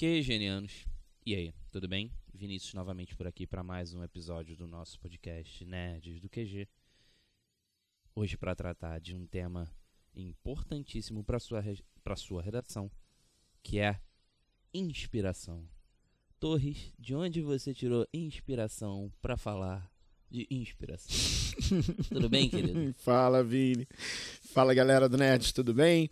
Que 0.00 0.22
genianos. 0.22 0.86
E 1.26 1.34
aí, 1.34 1.52
tudo 1.70 1.86
bem? 1.86 2.10
Vinícius 2.32 2.72
novamente 2.72 3.14
por 3.14 3.26
aqui 3.26 3.46
para 3.46 3.62
mais 3.62 3.92
um 3.92 4.02
episódio 4.02 4.56
do 4.56 4.66
nosso 4.66 4.98
podcast 4.98 5.62
Nerds 5.62 6.18
do 6.22 6.26
QG. 6.26 6.66
Hoje 8.14 8.34
para 8.38 8.54
tratar 8.54 8.98
de 8.98 9.14
um 9.14 9.26
tema 9.26 9.70
importantíssimo 10.16 11.22
para 11.22 11.38
sua 11.38 11.62
para 12.02 12.16
sua 12.16 12.40
redação, 12.40 12.90
que 13.62 13.78
é 13.78 14.00
inspiração. 14.72 15.68
Torres, 16.38 16.94
de 16.98 17.14
onde 17.14 17.42
você 17.42 17.74
tirou 17.74 18.08
inspiração 18.10 19.12
para 19.20 19.36
falar 19.36 19.92
de 20.30 20.46
inspiração? 20.50 21.14
tudo 22.08 22.26
bem, 22.30 22.48
querido? 22.48 22.94
Fala, 22.94 23.44
Vini. 23.44 23.86
Fala, 24.54 24.72
galera 24.72 25.10
do 25.10 25.18
Nerds, 25.18 25.52
tudo 25.52 25.74
bem? 25.74 26.10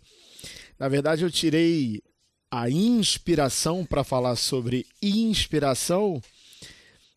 Na 0.77 0.87
verdade, 0.87 1.23
eu 1.23 1.31
tirei 1.31 2.03
a 2.51 2.69
inspiração 2.69 3.85
para 3.85 4.03
falar 4.03 4.35
sobre 4.35 4.85
inspiração 5.01 6.21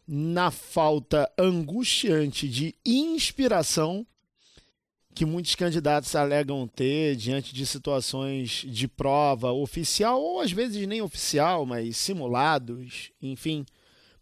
na 0.07 0.51
falta 0.51 1.31
angustiante 1.39 2.49
de 2.49 2.75
inspiração 2.85 4.07
que 5.15 5.25
muitos 5.25 5.55
candidatos 5.55 6.15
alegam 6.15 6.67
ter 6.67 7.17
diante 7.17 7.55
de 7.55 7.67
situações 7.67 8.65
de 8.67 8.89
prova 8.89 9.53
oficial 9.53 10.21
ou 10.21 10.41
às 10.41 10.53
vezes 10.53 10.87
nem 10.87 11.03
oficial, 11.03 11.67
mas 11.67 11.97
simulados, 11.97 13.11
enfim, 13.21 13.65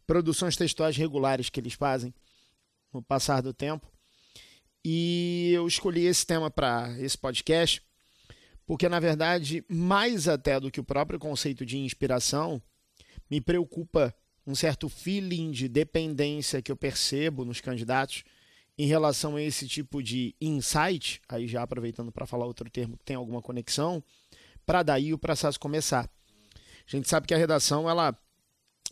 produções 0.06 0.56
textuais 0.56 0.96
regulares 0.96 1.48
que 1.48 1.60
eles 1.60 1.74
fazem 1.74 2.12
no 2.92 3.00
passar 3.00 3.40
do 3.40 3.54
tempo. 3.54 3.86
E 4.84 5.52
eu 5.54 5.66
escolhi 5.66 6.06
esse 6.06 6.26
tema 6.26 6.50
para 6.50 6.96
esse 6.98 7.16
podcast 7.16 7.82
porque, 8.70 8.88
na 8.88 9.00
verdade, 9.00 9.64
mais 9.68 10.28
até 10.28 10.60
do 10.60 10.70
que 10.70 10.78
o 10.78 10.84
próprio 10.84 11.18
conceito 11.18 11.66
de 11.66 11.76
inspiração, 11.76 12.62
me 13.28 13.40
preocupa 13.40 14.14
um 14.46 14.54
certo 14.54 14.88
feeling 14.88 15.50
de 15.50 15.66
dependência 15.66 16.62
que 16.62 16.70
eu 16.70 16.76
percebo 16.76 17.44
nos 17.44 17.60
candidatos 17.60 18.22
em 18.78 18.86
relação 18.86 19.34
a 19.34 19.42
esse 19.42 19.66
tipo 19.66 20.00
de 20.00 20.36
insight, 20.40 21.20
aí 21.28 21.48
já 21.48 21.64
aproveitando 21.64 22.12
para 22.12 22.26
falar 22.26 22.46
outro 22.46 22.70
termo 22.70 22.96
que 22.96 23.04
tem 23.04 23.16
alguma 23.16 23.42
conexão, 23.42 24.00
para 24.64 24.84
daí 24.84 25.12
o 25.12 25.18
processo 25.18 25.58
começar. 25.58 26.08
A 26.86 26.96
gente 26.96 27.08
sabe 27.08 27.26
que 27.26 27.34
a 27.34 27.38
redação 27.38 27.90
ela 27.90 28.16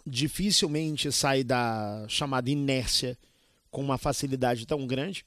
dificilmente 0.05 1.13
sai 1.13 1.45
da 1.45 2.05
chamada 2.09 2.51
inércia 2.51 3.17
com 3.70 3.81
uma 3.81 3.97
facilidade 3.97 4.67
tão 4.67 4.85
grande. 4.89 5.25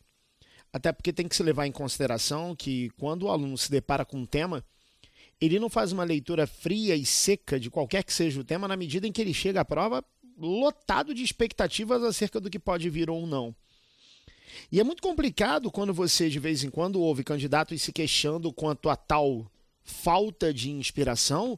Até 0.74 0.92
porque 0.92 1.12
tem 1.12 1.28
que 1.28 1.36
se 1.36 1.44
levar 1.44 1.68
em 1.68 1.72
consideração 1.72 2.56
que 2.56 2.90
quando 2.92 3.24
o 3.24 3.30
aluno 3.30 3.58
se 3.58 3.70
depara 3.70 4.06
com 4.06 4.18
um 4.18 4.26
tema, 4.26 4.64
ele 5.40 5.60
não 5.60 5.70
faz 5.70 5.92
uma 5.92 6.04
leitura 6.04 6.48
fria 6.48 6.96
e 6.96 7.06
seca 7.06 7.60
de 7.60 7.70
qualquer 7.70 8.04
que 8.04 8.14
seja 8.14 8.40
o 8.40 8.44
tema 8.44 8.68
na 8.68 8.78
medida 8.78 9.08
em 9.08 9.12
que 9.12 9.22
ele 9.22 9.34
chega 9.34 9.62
à 9.62 9.66
prova 9.66 10.04
lotado 10.38 11.14
de 11.14 11.24
expectativas 11.24 12.04
acerca 12.04 12.40
do 12.40 12.50
que 12.50 12.60
pode 12.60 12.90
vir 12.90 13.10
ou 13.10 13.28
não. 13.28 13.56
E 14.72 14.80
é 14.80 14.84
muito 14.84 15.02
complicado 15.02 15.72
quando 15.72 15.94
você 15.94 16.30
de 16.30 16.40
vez 16.40 16.64
em 16.64 16.70
quando 16.70 17.02
ouve 17.02 17.24
candidatos 17.24 17.82
se 17.82 17.92
queixando 17.92 18.52
quanto 18.52 18.90
a 18.90 18.96
tal 18.96 19.50
falta 19.84 20.54
de 20.54 20.70
inspiração, 20.70 21.58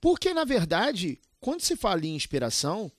porque 0.00 0.32
na 0.32 0.44
verdade, 0.44 1.20
quando 1.40 1.60
se 1.60 1.76
fala 1.76 2.06
em 2.06 2.14
inspiração, 2.14 2.90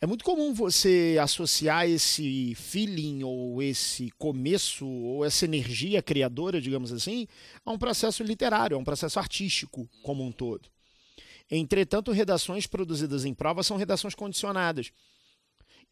é 0.00 0.06
muito 0.06 0.24
comum 0.24 0.52
você 0.52 1.16
associar 1.20 1.88
esse 1.88 2.54
feeling 2.56 3.22
ou 3.22 3.62
esse 3.62 4.10
começo 4.18 4.86
ou 4.86 5.24
essa 5.24 5.44
energia 5.44 6.02
criadora, 6.02 6.60
digamos 6.60 6.92
assim, 6.92 7.26
a 7.64 7.72
um 7.72 7.78
processo 7.78 8.22
literário, 8.22 8.76
a 8.76 8.80
um 8.80 8.84
processo 8.84 9.18
artístico 9.18 9.88
como 10.02 10.24
um 10.24 10.32
todo. 10.32 10.68
Entretanto, 11.50 12.12
redações 12.12 12.66
produzidas 12.66 13.24
em 13.24 13.34
prova 13.34 13.62
são 13.62 13.76
redações 13.76 14.14
condicionadas. 14.14 14.90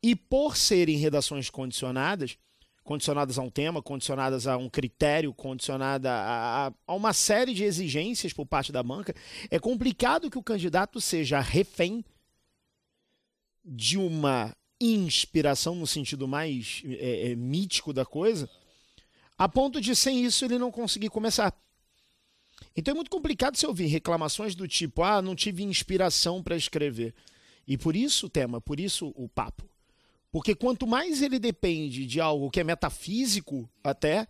E 0.03 0.17
por 0.17 0.57
serem 0.57 0.97
redações 0.97 1.49
condicionadas, 1.49 2.37
condicionadas 2.83 3.39
a 3.39 3.43
um 3.43 3.51
tema, 3.51 3.81
condicionadas 3.81 4.47
a 4.47 4.57
um 4.57 4.69
critério, 4.69 5.33
condicionada 5.33 6.11
a, 6.11 6.73
a, 6.87 6.95
uma 6.95 7.13
série 7.13 7.55
de 7.55 7.65
exigências 7.65 8.33
por 8.33 8.45
parte 8.45 8.73
da 8.73 8.83
banca, 8.83 9.15
é 9.51 9.59
complicado 9.59 10.31
que 10.31 10.39
o 10.39 10.43
candidato 10.43 11.01
seja 11.01 11.41
refém 11.41 12.05
de 13.65 13.99
uma 13.99 14.55
inspiração 14.81 15.75
no 15.75 15.87
sentido 15.87 16.27
mais 16.27 16.83
é, 16.85 17.31
é, 17.31 17.37
mítico 17.37 17.93
da 17.93 18.05
coisa, 18.05 18.49
a 19.39 19.49
ponto 19.49 19.81
de 19.81 19.95
sem 19.95 20.25
isso 20.25 20.45
ele 20.45 20.59
não 20.59 20.71
conseguir 20.71 21.09
começar. 21.09 21.55
Então 22.77 22.93
é 22.93 22.95
muito 22.95 23.11
complicado 23.11 23.57
se 23.57 23.67
ouvir 23.67 23.87
reclamações 23.87 24.55
do 24.55 24.67
tipo: 24.67 25.03
ah, 25.03 25.23
não 25.23 25.35
tive 25.35 25.63
inspiração 25.63 26.43
para 26.43 26.57
escrever. 26.57 27.15
E 27.67 27.77
por 27.79 27.95
isso 27.95 28.27
o 28.27 28.31
tema, 28.31 28.61
por 28.61 28.81
isso 28.81 29.13
o 29.15 29.29
papo. 29.29 29.69
Porque 30.31 30.55
quanto 30.55 30.87
mais 30.87 31.23
ele 31.23 31.39
depende 31.39 32.07
de 32.07 32.21
algo 32.21 32.51
que 32.51 32.59
é 32.59 32.65
metafísico, 32.65 33.69
até, 33.85 34.27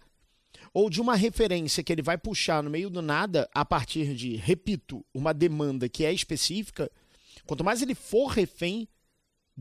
ou 0.75 0.91
de 0.91 1.01
uma 1.01 1.15
referência 1.15 1.83
que 1.83 1.93
ele 1.93 2.03
vai 2.03 2.19
puxar 2.19 2.63
no 2.63 2.69
meio 2.69 2.91
do 2.91 3.01
nada 3.01 3.49
a 3.55 3.65
partir 3.65 4.15
de, 4.15 4.37
repito, 4.37 5.05
uma 5.15 5.33
demanda 5.33 5.89
que 5.89 6.05
é 6.05 6.13
específica, 6.13 6.91
quanto 7.47 7.65
mais 7.65 7.83
ele 7.83 7.95
for 7.95 8.27
refém 8.27 8.89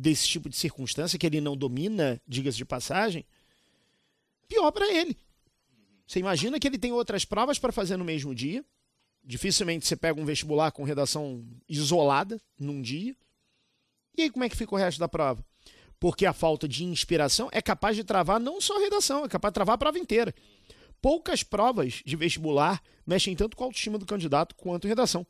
desse 0.02 0.28
tipo 0.28 0.50
de 0.50 0.56
circunstância 0.56 1.20
que 1.20 1.26
ele 1.28 1.40
não 1.40 1.56
domina, 1.56 2.20
diga-se 2.28 2.58
de 2.58 2.66
passagem, 2.66 3.24
pior 4.48 4.72
para 4.72 4.92
ele. 4.92 5.16
Você 6.08 6.20
imagina 6.20 6.60
que 6.60 6.68
ele 6.68 6.80
tem 6.80 6.92
outras 6.92 7.24
provas 7.24 7.60
para 7.60 7.72
fazer 7.72 7.98
no 7.98 8.04
mesmo 8.04 8.34
dia. 8.34 8.66
Dificilmente 9.24 9.86
você 9.86 9.96
pega 9.96 10.20
um 10.20 10.26
vestibular 10.26 10.72
com 10.72 10.84
redação 10.84 11.46
isolada 11.70 12.42
num 12.60 12.82
dia. 12.82 13.16
E 14.18 14.24
aí 14.24 14.30
como 14.32 14.44
é 14.44 14.50
que 14.50 14.58
fica 14.58 14.74
o 14.74 14.78
resto 14.78 15.00
da 15.00 15.08
prova? 15.08 15.46
Porque 16.00 16.26
a 16.26 16.34
falta 16.34 16.68
de 16.68 16.84
inspiração 16.84 17.48
é 17.52 17.62
capaz 17.62 17.96
de 17.96 18.04
travar 18.04 18.40
não 18.40 18.60
só 18.60 18.78
a 18.78 18.82
redação, 18.82 19.24
é 19.24 19.30
capaz 19.30 19.52
de 19.52 19.54
travar 19.54 19.76
a 19.76 19.78
prova 19.78 20.00
inteira. 20.00 20.34
Poucas 21.00 21.44
provas 21.44 22.02
de 22.04 22.16
vestibular 22.16 22.82
mexem 23.06 23.36
tanto 23.36 23.56
com 23.56 23.64
a 23.64 23.68
autoestima 23.68 24.00
do 24.00 24.06
candidato 24.06 24.56
quanto 24.56 24.88
redação. 24.88 25.26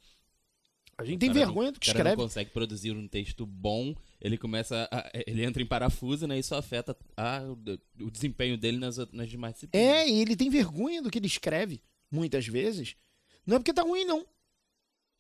A 0.97 1.03
gente 1.03 1.19
tem 1.19 1.33
vergonha 1.33 1.73
do 1.73 1.79
que 1.79 1.87
escreve. 1.87 2.15
não 2.15 2.23
consegue 2.23 2.51
produzir 2.51 2.91
um 2.91 3.07
texto 3.07 3.45
bom, 3.45 3.93
ele 4.21 4.37
começa. 4.37 4.87
A, 4.91 5.09
ele 5.25 5.43
entra 5.43 5.61
em 5.61 5.65
parafuso, 5.65 6.27
né? 6.27 6.37
Isso 6.37 6.53
afeta 6.53 6.95
a, 7.17 7.41
o, 7.41 8.05
o 8.05 8.11
desempenho 8.11 8.57
dele 8.57 8.77
nas, 8.77 8.97
nas 9.11 9.29
demais 9.29 9.55
disciplinas. 9.55 9.87
É, 9.87 10.07
e 10.07 10.21
ele 10.21 10.35
tem 10.35 10.49
vergonha 10.49 11.01
do 11.01 11.09
que 11.09 11.17
ele 11.17 11.27
escreve, 11.27 11.81
muitas 12.09 12.45
vezes. 12.47 12.95
Não 13.45 13.55
é 13.55 13.59
porque 13.59 13.73
tá 13.73 13.81
ruim, 13.81 14.05
não. 14.05 14.25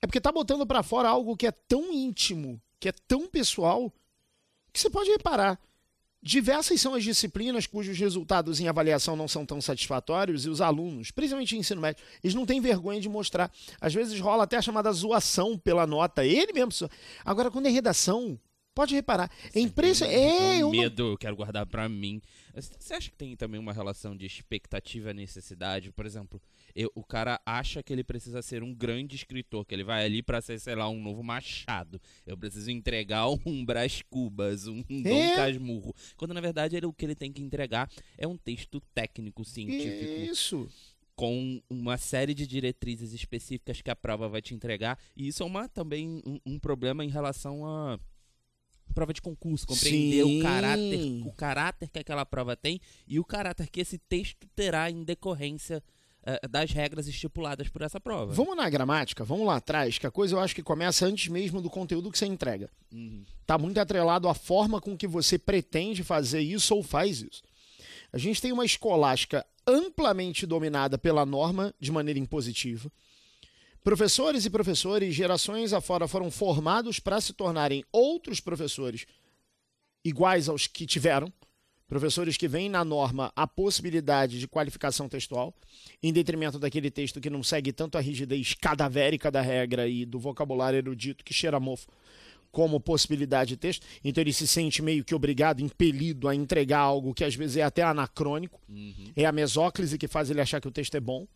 É 0.01 0.07
porque 0.07 0.21
tá 0.21 0.31
botando 0.31 0.65
para 0.65 0.83
fora 0.83 1.09
algo 1.09 1.35
que 1.35 1.47
é 1.47 1.51
tão 1.51 1.91
íntimo, 1.91 2.61
que 2.79 2.89
é 2.89 2.91
tão 2.91 3.27
pessoal, 3.27 3.91
que 4.71 4.79
você 4.79 4.89
pode 4.89 5.09
reparar. 5.09 5.59
Diversas 6.23 6.79
são 6.79 6.93
as 6.93 7.03
disciplinas 7.03 7.65
cujos 7.65 7.97
resultados 7.97 8.59
em 8.59 8.67
avaliação 8.67 9.15
não 9.15 9.27
são 9.27 9.43
tão 9.43 9.59
satisfatórios 9.59 10.45
e 10.45 10.49
os 10.49 10.61
alunos, 10.61 11.09
principalmente 11.09 11.55
em 11.55 11.59
ensino 11.59 11.81
médio, 11.81 12.03
eles 12.23 12.35
não 12.35 12.45
têm 12.45 12.61
vergonha 12.61 13.01
de 13.01 13.09
mostrar. 13.09 13.51
Às 13.79 13.91
vezes 13.91 14.19
rola 14.19 14.43
até 14.43 14.57
a 14.57 14.61
chamada 14.61 14.91
zoação 14.91 15.57
pela 15.57 15.87
nota. 15.87 16.23
Ele 16.23 16.53
mesmo. 16.53 16.87
Agora, 17.25 17.49
quando 17.49 17.65
é 17.65 17.69
redação, 17.69 18.39
pode 18.81 18.95
reparar. 18.95 19.31
É 19.53 19.59
impressionante. 19.59 20.17
É, 20.17 20.61
eu 20.61 20.71
medo, 20.71 21.03
não... 21.03 21.11
eu 21.11 21.17
quero 21.17 21.35
guardar 21.35 21.65
para 21.67 21.87
mim. 21.87 22.19
Você 22.55 22.93
acha 22.95 23.09
que 23.09 23.15
tem 23.15 23.35
também 23.35 23.59
uma 23.59 23.71
relação 23.71 24.17
de 24.17 24.25
expectativa 24.25 25.11
e 25.11 25.13
necessidade? 25.13 25.91
Por 25.91 26.05
exemplo, 26.05 26.41
eu, 26.75 26.91
o 26.95 27.03
cara 27.03 27.39
acha 27.45 27.83
que 27.83 27.93
ele 27.93 28.03
precisa 28.03 28.41
ser 28.41 28.63
um 28.63 28.73
grande 28.73 29.15
escritor, 29.15 29.65
que 29.65 29.75
ele 29.75 29.83
vai 29.83 30.03
ali 30.03 30.23
para 30.23 30.41
ser, 30.41 30.59
sei 30.59 30.75
lá, 30.75 30.89
um 30.89 30.99
novo 30.99 31.21
Machado. 31.21 32.01
Eu 32.25 32.35
preciso 32.35 32.71
entregar 32.71 33.27
um 33.45 33.63
Brás 33.63 34.01
Cubas, 34.09 34.65
um 34.67 34.79
é? 34.89 35.03
Dom 35.03 35.35
Casmurro. 35.35 35.95
Quando 36.17 36.33
na 36.33 36.41
verdade 36.41 36.75
ele, 36.75 36.87
o 36.87 36.93
que 36.93 37.05
ele 37.05 37.15
tem 37.15 37.31
que 37.31 37.41
entregar 37.41 37.89
é 38.17 38.27
um 38.27 38.37
texto 38.37 38.81
técnico, 38.93 39.45
científico. 39.45 40.31
Isso 40.31 40.67
com 41.15 41.61
uma 41.69 41.99
série 41.99 42.33
de 42.33 42.47
diretrizes 42.47 43.13
específicas 43.13 43.79
que 43.79 43.91
a 43.91 43.95
prova 43.95 44.27
vai 44.27 44.41
te 44.41 44.55
entregar. 44.55 44.97
E 45.15 45.27
isso 45.27 45.43
é 45.43 45.45
uma, 45.45 45.69
também 45.69 46.19
um, 46.25 46.39
um 46.43 46.57
problema 46.57 47.05
em 47.05 47.09
relação 47.09 47.63
a 47.63 47.99
prova 48.91 49.13
de 49.13 49.21
concurso, 49.21 49.65
compreender 49.65 50.23
Sim. 50.23 50.39
o 50.39 50.43
caráter, 50.43 51.27
o 51.27 51.31
caráter 51.33 51.89
que 51.89 51.99
aquela 51.99 52.25
prova 52.25 52.55
tem 52.55 52.79
e 53.07 53.19
o 53.19 53.23
caráter 53.23 53.69
que 53.69 53.81
esse 53.81 53.97
texto 53.97 54.47
terá 54.55 54.89
em 54.89 55.03
decorrência 55.03 55.83
uh, 56.23 56.47
das 56.47 56.71
regras 56.71 57.07
estipuladas 57.07 57.67
por 57.69 57.81
essa 57.81 57.99
prova. 57.99 58.33
Vamos 58.33 58.55
na 58.55 58.69
gramática, 58.69 59.23
vamos 59.23 59.45
lá 59.45 59.57
atrás, 59.57 59.97
que 59.97 60.07
a 60.07 60.11
coisa 60.11 60.35
eu 60.35 60.39
acho 60.39 60.55
que 60.55 60.63
começa 60.63 61.05
antes 61.05 61.27
mesmo 61.27 61.61
do 61.61 61.69
conteúdo 61.69 62.11
que 62.11 62.17
você 62.17 62.25
entrega. 62.25 62.69
Uhum. 62.91 63.23
Tá 63.45 63.57
muito 63.57 63.79
atrelado 63.79 64.27
à 64.27 64.33
forma 64.33 64.79
com 64.79 64.97
que 64.97 65.07
você 65.07 65.37
pretende 65.37 66.03
fazer 66.03 66.41
isso 66.41 66.75
ou 66.75 66.83
faz 66.83 67.21
isso. 67.21 67.43
A 68.13 68.17
gente 68.17 68.41
tem 68.41 68.51
uma 68.51 68.65
escolástica 68.65 69.45
amplamente 69.65 70.45
dominada 70.45 70.97
pela 70.97 71.25
norma 71.25 71.73
de 71.79 71.91
maneira 71.91 72.19
impositiva. 72.19 72.91
Professores 73.83 74.45
e 74.45 74.49
professores, 74.49 75.15
gerações 75.15 75.73
afora, 75.73 76.07
foram 76.07 76.29
formados 76.29 76.99
para 76.99 77.19
se 77.19 77.33
tornarem 77.33 77.83
outros 77.91 78.39
professores 78.39 79.05
iguais 80.03 80.47
aos 80.47 80.67
que 80.67 80.85
tiveram, 80.85 81.31
Professores 81.91 82.37
que 82.37 82.47
veem 82.47 82.69
na 82.69 82.85
norma 82.85 83.33
a 83.35 83.45
possibilidade 83.45 84.39
de 84.39 84.47
qualificação 84.47 85.09
textual, 85.09 85.53
em 86.01 86.13
detrimento 86.13 86.57
daquele 86.57 86.89
texto 86.89 87.19
que 87.19 87.29
não 87.29 87.43
segue 87.43 87.73
tanto 87.73 87.97
a 87.97 88.01
rigidez 88.01 88.53
cadavérica 88.53 89.29
da 89.29 89.41
regra 89.41 89.85
e 89.89 90.05
do 90.05 90.17
vocabulário 90.17 90.77
erudito 90.77 91.21
que 91.21 91.33
cheira 91.33 91.59
mofo, 91.59 91.89
como 92.49 92.79
possibilidade 92.79 93.49
de 93.49 93.57
texto. 93.57 93.85
Então 94.05 94.21
ele 94.21 94.31
se 94.31 94.47
sente 94.47 94.81
meio 94.81 95.03
que 95.03 95.13
obrigado, 95.13 95.59
impelido 95.59 96.29
a 96.29 96.33
entregar 96.33 96.79
algo 96.79 97.13
que 97.13 97.25
às 97.25 97.35
vezes 97.35 97.57
é 97.57 97.63
até 97.63 97.83
anacrônico. 97.83 98.61
Uhum. 98.69 99.11
É 99.13 99.25
a 99.25 99.31
mesóclise 99.33 99.97
que 99.97 100.07
faz 100.07 100.29
ele 100.29 100.39
achar 100.39 100.61
que 100.61 100.69
o 100.69 100.71
texto 100.71 100.95
é 100.95 101.01
bom. 101.01 101.27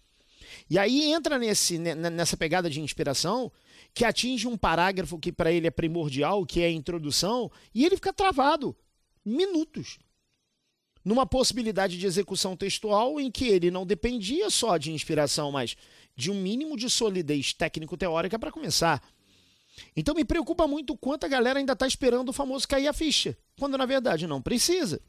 E 0.69 0.77
aí 0.77 1.11
entra 1.11 1.37
nesse, 1.37 1.77
nessa 1.77 2.37
pegada 2.37 2.69
de 2.69 2.81
inspiração 2.81 3.51
que 3.93 4.03
atinge 4.03 4.47
um 4.47 4.57
parágrafo 4.57 5.17
que 5.17 5.31
para 5.31 5.51
ele 5.51 5.67
é 5.67 5.71
primordial, 5.71 6.45
que 6.45 6.61
é 6.61 6.65
a 6.65 6.71
introdução, 6.71 7.51
e 7.73 7.85
ele 7.85 7.95
fica 7.95 8.11
travado 8.11 8.75
minutos 9.23 9.97
numa 11.03 11.25
possibilidade 11.25 11.97
de 11.97 12.05
execução 12.05 12.57
textual 12.57 13.19
em 13.19 13.29
que 13.29 13.45
ele 13.45 13.69
não 13.69 13.85
dependia 13.85 14.49
só 14.49 14.75
de 14.75 14.91
inspiração, 14.91 15.51
mas 15.51 15.77
de 16.15 16.31
um 16.31 16.41
mínimo 16.41 16.75
de 16.75 16.89
solidez 16.89 17.53
técnico-teórica 17.53 18.39
para 18.39 18.51
começar. 18.51 19.01
Então 19.95 20.15
me 20.15 20.25
preocupa 20.25 20.67
muito 20.67 20.93
o 20.93 20.97
quanto 20.97 21.25
a 21.25 21.29
galera 21.29 21.59
ainda 21.59 21.73
está 21.73 21.85
esperando 21.85 22.29
o 22.29 22.33
famoso 22.33 22.67
cair 22.67 22.87
a 22.87 22.93
ficha, 22.93 23.37
quando 23.59 23.77
na 23.77 23.85
verdade 23.85 24.25
não 24.25 24.41
precisa. 24.41 24.99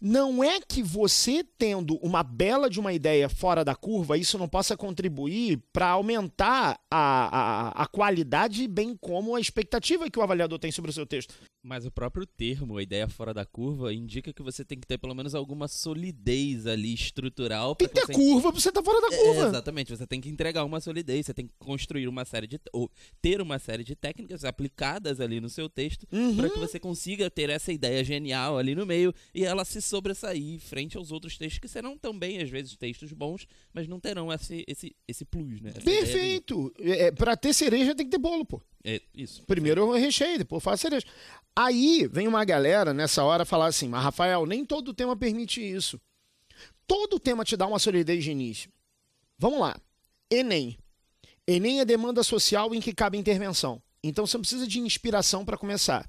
Não 0.00 0.44
é 0.44 0.60
que 0.60 0.82
você 0.82 1.42
tendo 1.56 1.96
uma 1.96 2.22
bela 2.22 2.68
de 2.68 2.78
uma 2.78 2.92
ideia 2.92 3.28
fora 3.28 3.64
da 3.64 3.74
curva, 3.74 4.18
isso 4.18 4.38
não 4.38 4.48
possa 4.48 4.76
contribuir 4.76 5.62
para 5.72 5.88
aumentar 5.88 6.78
a, 6.90 7.70
a, 7.70 7.82
a 7.82 7.86
qualidade, 7.86 8.68
bem 8.68 8.94
como 8.94 9.34
a 9.34 9.40
expectativa 9.40 10.10
que 10.10 10.18
o 10.18 10.22
avaliador 10.22 10.58
tem 10.58 10.70
sobre 10.70 10.90
o 10.90 10.94
seu 10.94 11.06
texto. 11.06 11.34
Mas 11.66 11.84
o 11.84 11.90
próprio 11.90 12.24
termo, 12.24 12.76
a 12.76 12.82
ideia 12.82 13.08
fora 13.08 13.34
da 13.34 13.44
curva, 13.44 13.92
indica 13.92 14.32
que 14.32 14.40
você 14.40 14.64
tem 14.64 14.78
que 14.78 14.86
ter 14.86 14.98
pelo 14.98 15.16
menos 15.16 15.34
alguma 15.34 15.66
solidez 15.66 16.64
ali 16.64 16.94
estrutural. 16.94 17.74
Tem 17.74 17.88
que 17.88 17.94
ter 17.94 18.06
você... 18.06 18.12
curva 18.12 18.52
pra 18.52 18.60
você 18.60 18.68
estar 18.68 18.80
tá 18.80 18.88
fora 18.88 19.00
da 19.00 19.16
curva. 19.16 19.46
É, 19.46 19.48
exatamente, 19.48 19.90
você 19.90 20.06
tem 20.06 20.20
que 20.20 20.28
entregar 20.28 20.64
uma 20.64 20.80
solidez, 20.80 21.26
você 21.26 21.34
tem 21.34 21.48
que 21.48 21.52
construir 21.58 22.06
uma 22.06 22.24
série 22.24 22.46
de. 22.46 22.60
ou 22.72 22.88
ter 23.20 23.40
uma 23.42 23.58
série 23.58 23.82
de 23.82 23.96
técnicas 23.96 24.44
aplicadas 24.44 25.20
ali 25.20 25.40
no 25.40 25.48
seu 25.48 25.68
texto 25.68 26.06
uhum. 26.12 26.36
para 26.36 26.50
que 26.50 26.58
você 26.60 26.78
consiga 26.78 27.28
ter 27.28 27.50
essa 27.50 27.72
ideia 27.72 28.04
genial 28.04 28.58
ali 28.58 28.72
no 28.76 28.86
meio 28.86 29.12
e 29.34 29.44
ela 29.44 29.64
se 29.64 29.82
sobressair 29.82 30.60
frente 30.60 30.96
aos 30.96 31.10
outros 31.10 31.36
textos 31.36 31.58
que 31.58 31.66
serão 31.66 31.98
também, 31.98 32.40
às 32.40 32.48
vezes, 32.48 32.76
textos 32.76 33.12
bons, 33.12 33.44
mas 33.74 33.88
não 33.88 33.98
terão 33.98 34.32
esse, 34.32 34.64
esse, 34.68 34.94
esse 35.08 35.24
plus, 35.24 35.60
né? 35.60 35.70
Essa 35.70 35.80
Perfeito! 35.80 36.72
De... 36.78 36.92
É, 36.92 37.10
pra 37.10 37.36
ter 37.36 37.52
cereja 37.52 37.92
tem 37.92 38.06
que 38.06 38.12
ter 38.12 38.18
bolo, 38.18 38.44
pô. 38.44 38.62
É, 38.84 39.00
isso. 39.12 39.42
Primeiro 39.46 39.80
eu 39.80 39.98
recheio, 39.98 40.38
depois 40.38 40.62
faço 40.62 40.82
cereja. 40.82 41.04
Aí 41.58 42.06
vem 42.12 42.28
uma 42.28 42.44
galera 42.44 42.92
nessa 42.92 43.24
hora 43.24 43.46
falar 43.46 43.66
assim: 43.66 43.88
Mas 43.88 44.04
Rafael, 44.04 44.44
nem 44.44 44.62
todo 44.62 44.92
tema 44.92 45.16
permite 45.16 45.60
isso. 45.60 45.98
Todo 46.86 47.18
tema 47.18 47.44
te 47.44 47.56
dá 47.56 47.66
uma 47.66 47.78
solidez 47.78 48.22
de 48.22 48.30
início. 48.30 48.70
Vamos 49.38 49.60
lá. 49.60 49.74
Enem. 50.30 50.76
Enem 51.46 51.80
é 51.80 51.84
demanda 51.84 52.22
social 52.22 52.74
em 52.74 52.80
que 52.80 52.92
cabe 52.92 53.16
intervenção. 53.16 53.82
Então 54.02 54.26
você 54.26 54.36
não 54.36 54.42
precisa 54.42 54.66
de 54.66 54.78
inspiração 54.78 55.44
para 55.44 55.56
começar. 55.56 56.08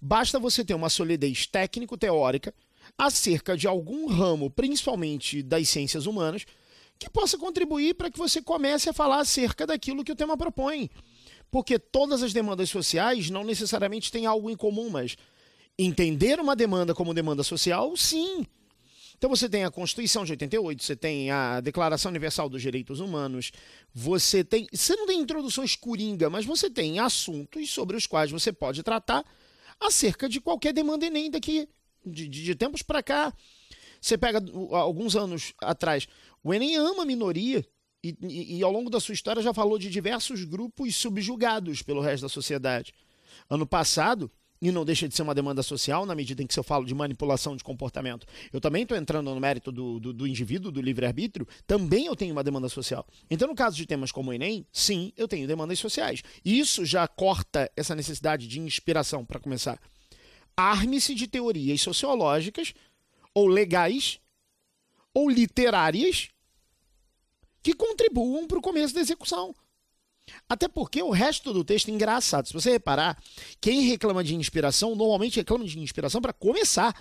Basta 0.00 0.38
você 0.38 0.64
ter 0.64 0.74
uma 0.74 0.88
solidez 0.88 1.46
técnico-teórica 1.46 2.54
acerca 2.96 3.56
de 3.56 3.66
algum 3.66 4.06
ramo, 4.06 4.50
principalmente 4.50 5.42
das 5.42 5.68
ciências 5.68 6.06
humanas, 6.06 6.44
que 6.98 7.10
possa 7.10 7.36
contribuir 7.36 7.94
para 7.94 8.10
que 8.10 8.18
você 8.18 8.40
comece 8.40 8.88
a 8.88 8.92
falar 8.92 9.20
acerca 9.20 9.66
daquilo 9.66 10.04
que 10.04 10.12
o 10.12 10.16
tema 10.16 10.36
propõe. 10.36 10.90
Porque 11.50 11.78
todas 11.78 12.22
as 12.22 12.32
demandas 12.32 12.68
sociais 12.68 13.30
não 13.30 13.44
necessariamente 13.44 14.12
têm 14.12 14.26
algo 14.26 14.50
em 14.50 14.56
comum, 14.56 14.90
mas 14.90 15.16
entender 15.78 16.40
uma 16.40 16.56
demanda 16.56 16.94
como 16.94 17.14
demanda 17.14 17.42
social, 17.42 17.96
sim. 17.96 18.44
Então 19.18 19.28
você 19.28 19.48
tem 19.48 19.64
a 19.64 19.70
Constituição 19.70 20.24
de 20.24 20.32
88, 20.32 20.82
você 20.82 20.94
tem 20.94 21.30
a 21.30 21.60
Declaração 21.60 22.10
Universal 22.10 22.48
dos 22.48 22.62
Direitos 22.62 23.00
Humanos, 23.00 23.50
você 23.92 24.44
tem. 24.44 24.68
Você 24.72 24.94
não 24.94 25.06
tem 25.06 25.18
introduções 25.20 25.74
coringa, 25.74 26.30
mas 26.30 26.44
você 26.44 26.70
tem 26.70 27.00
assuntos 27.00 27.68
sobre 27.70 27.96
os 27.96 28.06
quais 28.06 28.30
você 28.30 28.52
pode 28.52 28.82
tratar 28.84 29.24
acerca 29.80 30.28
de 30.28 30.40
qualquer 30.40 30.72
demanda 30.72 31.04
Enem 31.04 31.30
daqui 31.30 31.68
de, 32.06 32.28
de, 32.28 32.44
de 32.44 32.54
tempos 32.54 32.82
para 32.82 33.02
cá. 33.02 33.32
Você 34.00 34.16
pega 34.16 34.40
alguns 34.70 35.16
anos 35.16 35.52
atrás, 35.60 36.06
o 36.42 36.54
Enem 36.54 36.76
ama 36.76 37.02
a 37.02 37.06
minoria. 37.06 37.66
E, 38.02 38.16
e, 38.22 38.58
e, 38.58 38.62
ao 38.62 38.70
longo 38.70 38.88
da 38.88 39.00
sua 39.00 39.12
história 39.12 39.42
já 39.42 39.52
falou 39.52 39.78
de 39.78 39.90
diversos 39.90 40.44
grupos 40.44 40.94
subjugados 40.94 41.82
pelo 41.82 42.00
resto 42.00 42.22
da 42.22 42.28
sociedade. 42.28 42.94
Ano 43.50 43.66
passado, 43.66 44.30
e 44.60 44.70
não 44.70 44.84
deixa 44.84 45.08
de 45.08 45.14
ser 45.14 45.22
uma 45.22 45.34
demanda 45.34 45.62
social 45.62 46.04
na 46.04 46.14
medida 46.14 46.42
em 46.42 46.46
que 46.46 46.58
eu 46.58 46.62
falo 46.62 46.84
de 46.84 46.94
manipulação 46.94 47.56
de 47.56 47.62
comportamento. 47.62 48.26
Eu 48.52 48.60
também 48.60 48.82
estou 48.82 48.96
entrando 48.96 49.32
no 49.32 49.40
mérito 49.40 49.70
do, 49.70 50.00
do, 50.00 50.12
do 50.12 50.26
indivíduo, 50.26 50.70
do 50.70 50.80
livre-arbítrio, 50.80 51.46
também 51.66 52.06
eu 52.06 52.16
tenho 52.16 52.32
uma 52.32 52.44
demanda 52.44 52.68
social. 52.68 53.06
Então, 53.30 53.48
no 53.48 53.54
caso 53.54 53.76
de 53.76 53.86
temas 53.86 54.12
como 54.12 54.30
o 54.30 54.34
Enem, 54.34 54.66
sim, 54.72 55.12
eu 55.16 55.28
tenho 55.28 55.46
demandas 55.46 55.78
sociais. 55.78 56.22
Isso 56.44 56.84
já 56.84 57.06
corta 57.06 57.70
essa 57.76 57.94
necessidade 57.94 58.46
de 58.46 58.58
inspiração, 58.60 59.24
para 59.24 59.40
começar. 59.40 59.80
Arme-se 60.56 61.14
de 61.14 61.28
teorias 61.28 61.80
sociológicas, 61.80 62.74
ou 63.32 63.46
legais, 63.46 64.18
ou 65.14 65.30
literárias, 65.30 66.30
que 67.62 67.72
contribuam 67.72 68.46
para 68.46 68.58
o 68.58 68.62
começo 68.62 68.94
da 68.94 69.00
execução. 69.00 69.54
Até 70.48 70.68
porque 70.68 71.02
o 71.02 71.10
resto 71.10 71.52
do 71.52 71.64
texto 71.64 71.88
é 71.88 71.92
engraçado. 71.92 72.46
Se 72.46 72.52
você 72.52 72.70
reparar, 72.70 73.20
quem 73.60 73.82
reclama 73.82 74.22
de 74.22 74.34
inspiração 74.34 74.94
normalmente 74.94 75.36
reclama 75.36 75.64
de 75.64 75.78
inspiração 75.78 76.20
para 76.20 76.32
começar. 76.32 76.94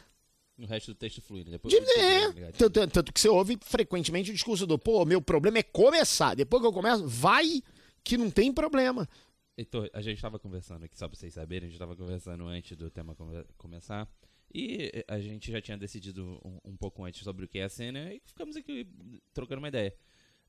O 0.57 0.65
resto 0.65 0.94
do 0.94 0.95
texto 0.95 1.21
flui, 1.21 1.44
né? 1.44 1.51
Depois 1.51 1.71
de, 1.71 2.00
é, 2.00 2.51
tanto, 2.51 2.88
tanto, 2.88 3.13
que 3.13 3.19
você 3.19 3.30
ouve 3.30 3.57
frequentemente 3.62 4.31
o 4.31 4.33
discurso 4.33 4.65
do, 4.65 4.80
pô, 4.80 5.06
meu 5.06 5.21
problema 5.21 5.59
é 5.59 5.63
começar. 5.63 6.36
Depois 6.36 6.62
que 6.62 6.68
eu 6.68 6.74
começo, 6.74 7.07
vai 7.07 7.62
que 8.03 8.18
não 8.18 8.31
tem 8.31 8.51
problema. 8.51 9.07
Heitor, 9.56 9.89
a 9.94 10.01
gente 10.01 10.15
estava 10.15 10.39
conversando 10.39 10.83
aqui, 10.86 10.98
só 10.98 11.07
para 11.07 11.18
vocês 11.18 11.33
saberem, 11.33 11.68
a 11.68 11.69
gente 11.69 11.75
estava 11.75 11.95
conversando 11.95 12.48
antes 12.48 12.75
do 12.75 12.89
tema 12.89 13.15
come 13.15 13.44
começar. 13.57 14.10
E 14.53 15.03
a 15.07 15.19
gente 15.19 15.51
já 15.51 15.62
tinha 15.62 15.77
decidido 15.77 16.39
um, 16.44 16.71
um 16.71 16.77
pouco 16.77 17.03
antes 17.03 17.21
sobre 17.21 17.45
o 17.45 17.48
que 17.48 17.60
é 17.60 17.65
a 17.65 17.69
cena 17.69 18.13
e 18.13 18.21
ficamos 18.25 18.56
aqui 18.56 18.88
trocando 19.33 19.60
uma 19.60 19.68
ideia. 19.68 19.94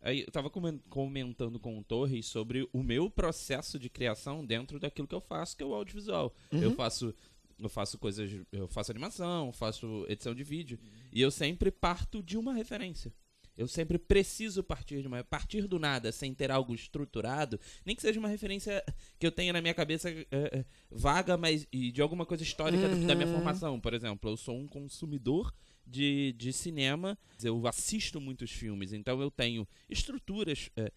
Aí 0.00 0.20
eu 0.20 0.30
tava 0.30 0.48
comentando 0.48 1.58
com 1.58 1.78
o 1.78 1.84
Torres 1.84 2.26
sobre 2.26 2.68
o 2.72 2.82
meu 2.82 3.10
processo 3.10 3.78
de 3.78 3.90
criação 3.90 4.44
dentro 4.44 4.78
daquilo 4.78 5.08
que 5.08 5.14
eu 5.14 5.20
faço, 5.20 5.56
que 5.56 5.62
é 5.62 5.66
o 5.66 5.74
audiovisual. 5.74 6.32
Uhum. 6.52 6.62
Eu 6.62 6.74
faço 6.74 7.14
eu 7.58 7.68
faço 7.68 7.98
coisas, 7.98 8.30
eu 8.52 8.68
faço 8.68 8.92
animação, 8.92 9.52
faço 9.52 10.06
edição 10.08 10.34
de 10.34 10.44
vídeo, 10.44 10.78
e 11.12 11.20
eu 11.20 11.30
sempre 11.30 11.70
parto 11.70 12.22
de 12.22 12.38
uma 12.38 12.52
referência. 12.54 13.12
Eu 13.58 13.66
sempre 13.66 13.98
preciso 13.98 14.62
partir 14.62 15.02
de 15.02 15.08
uma 15.08 15.24
partir 15.24 15.66
do 15.66 15.80
nada, 15.80 16.12
sem 16.12 16.32
ter 16.32 16.48
algo 16.48 16.72
estruturado, 16.76 17.58
nem 17.84 17.96
que 17.96 18.00
seja 18.00 18.20
uma 18.20 18.28
referência 18.28 18.84
que 19.18 19.26
eu 19.26 19.32
tenha 19.32 19.52
na 19.52 19.60
minha 19.60 19.74
cabeça 19.74 20.08
é, 20.08 20.64
vaga, 20.88 21.36
mas 21.36 21.66
e 21.72 21.90
de 21.90 22.00
alguma 22.00 22.24
coisa 22.24 22.44
histórica 22.44 22.86
uhum. 22.86 23.04
da 23.04 23.16
minha 23.16 23.26
uhum. 23.26 23.34
formação. 23.34 23.80
Por 23.80 23.92
exemplo, 23.94 24.30
eu 24.30 24.36
sou 24.36 24.56
um 24.56 24.68
consumidor 24.68 25.52
de, 25.84 26.32
de 26.34 26.52
cinema. 26.52 27.18
Eu 27.42 27.66
assisto 27.66 28.20
muitos 28.20 28.52
filmes, 28.52 28.92
então 28.92 29.20
eu 29.20 29.28
tenho 29.28 29.66
estruturas 29.88 30.70
é, 30.76 30.92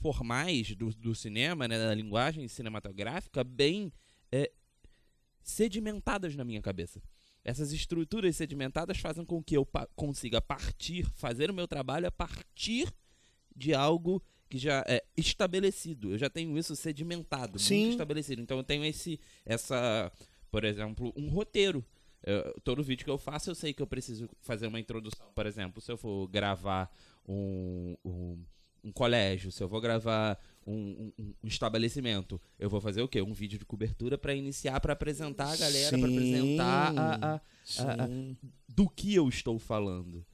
formais 0.00 0.74
do, 0.74 0.88
do 0.94 1.14
cinema, 1.14 1.68
né, 1.68 1.78
da 1.78 1.94
linguagem 1.94 2.48
cinematográfica, 2.48 3.44
bem 3.44 3.92
é, 4.32 4.50
sedimentadas 5.42 6.34
na 6.34 6.46
minha 6.46 6.62
cabeça. 6.62 7.02
Essas 7.46 7.72
estruturas 7.72 8.34
sedimentadas 8.34 8.98
fazem 8.98 9.24
com 9.24 9.40
que 9.40 9.56
eu 9.56 9.64
pa 9.64 9.86
consiga 9.94 10.40
partir, 10.40 11.04
fazer 11.14 11.48
o 11.48 11.54
meu 11.54 11.68
trabalho 11.68 12.08
a 12.08 12.10
partir 12.10 12.92
de 13.54 13.72
algo 13.72 14.20
que 14.48 14.58
já 14.58 14.84
é 14.84 15.04
estabelecido. 15.16 16.10
Eu 16.10 16.18
já 16.18 16.28
tenho 16.28 16.58
isso 16.58 16.74
sedimentado, 16.74 17.56
Sim. 17.56 17.82
muito 17.82 17.92
estabelecido. 17.92 18.42
Então 18.42 18.56
eu 18.56 18.64
tenho 18.64 18.84
esse, 18.84 19.20
essa, 19.44 20.10
por 20.50 20.64
exemplo, 20.64 21.12
um 21.16 21.28
roteiro. 21.28 21.84
Eu, 22.20 22.52
todo 22.64 22.82
vídeo 22.82 23.04
que 23.04 23.10
eu 23.10 23.16
faço, 23.16 23.48
eu 23.48 23.54
sei 23.54 23.72
que 23.72 23.80
eu 23.80 23.86
preciso 23.86 24.28
fazer 24.40 24.66
uma 24.66 24.80
introdução. 24.80 25.28
Por 25.32 25.46
exemplo, 25.46 25.80
se 25.80 25.92
eu 25.92 25.96
for 25.96 26.26
gravar 26.26 26.92
um, 27.28 27.96
um, 28.04 28.44
um 28.82 28.90
colégio, 28.90 29.52
se 29.52 29.62
eu 29.62 29.68
vou 29.68 29.80
gravar 29.80 30.36
um, 30.66 31.12
um, 31.18 31.34
um, 31.44 31.46
estabelecimento, 31.46 32.40
eu 32.58 32.68
vou 32.68 32.80
fazer 32.80 33.00
o 33.00 33.08
quê? 33.08 33.22
Um 33.22 33.32
vídeo 33.32 33.58
de 33.58 33.64
cobertura 33.64 34.18
para 34.18 34.34
iniciar, 34.34 34.80
para 34.80 34.92
apresentar 34.92 35.52
a 35.52 35.56
galera, 35.56 35.98
para 35.98 36.08
apresentar 36.08 36.98
a, 36.98 37.14
a, 37.14 37.34
a, 37.34 38.04
a, 38.04 38.08
do 38.68 38.88
que 38.88 39.14
eu 39.14 39.28
estou 39.28 39.58
falando. 39.58 40.26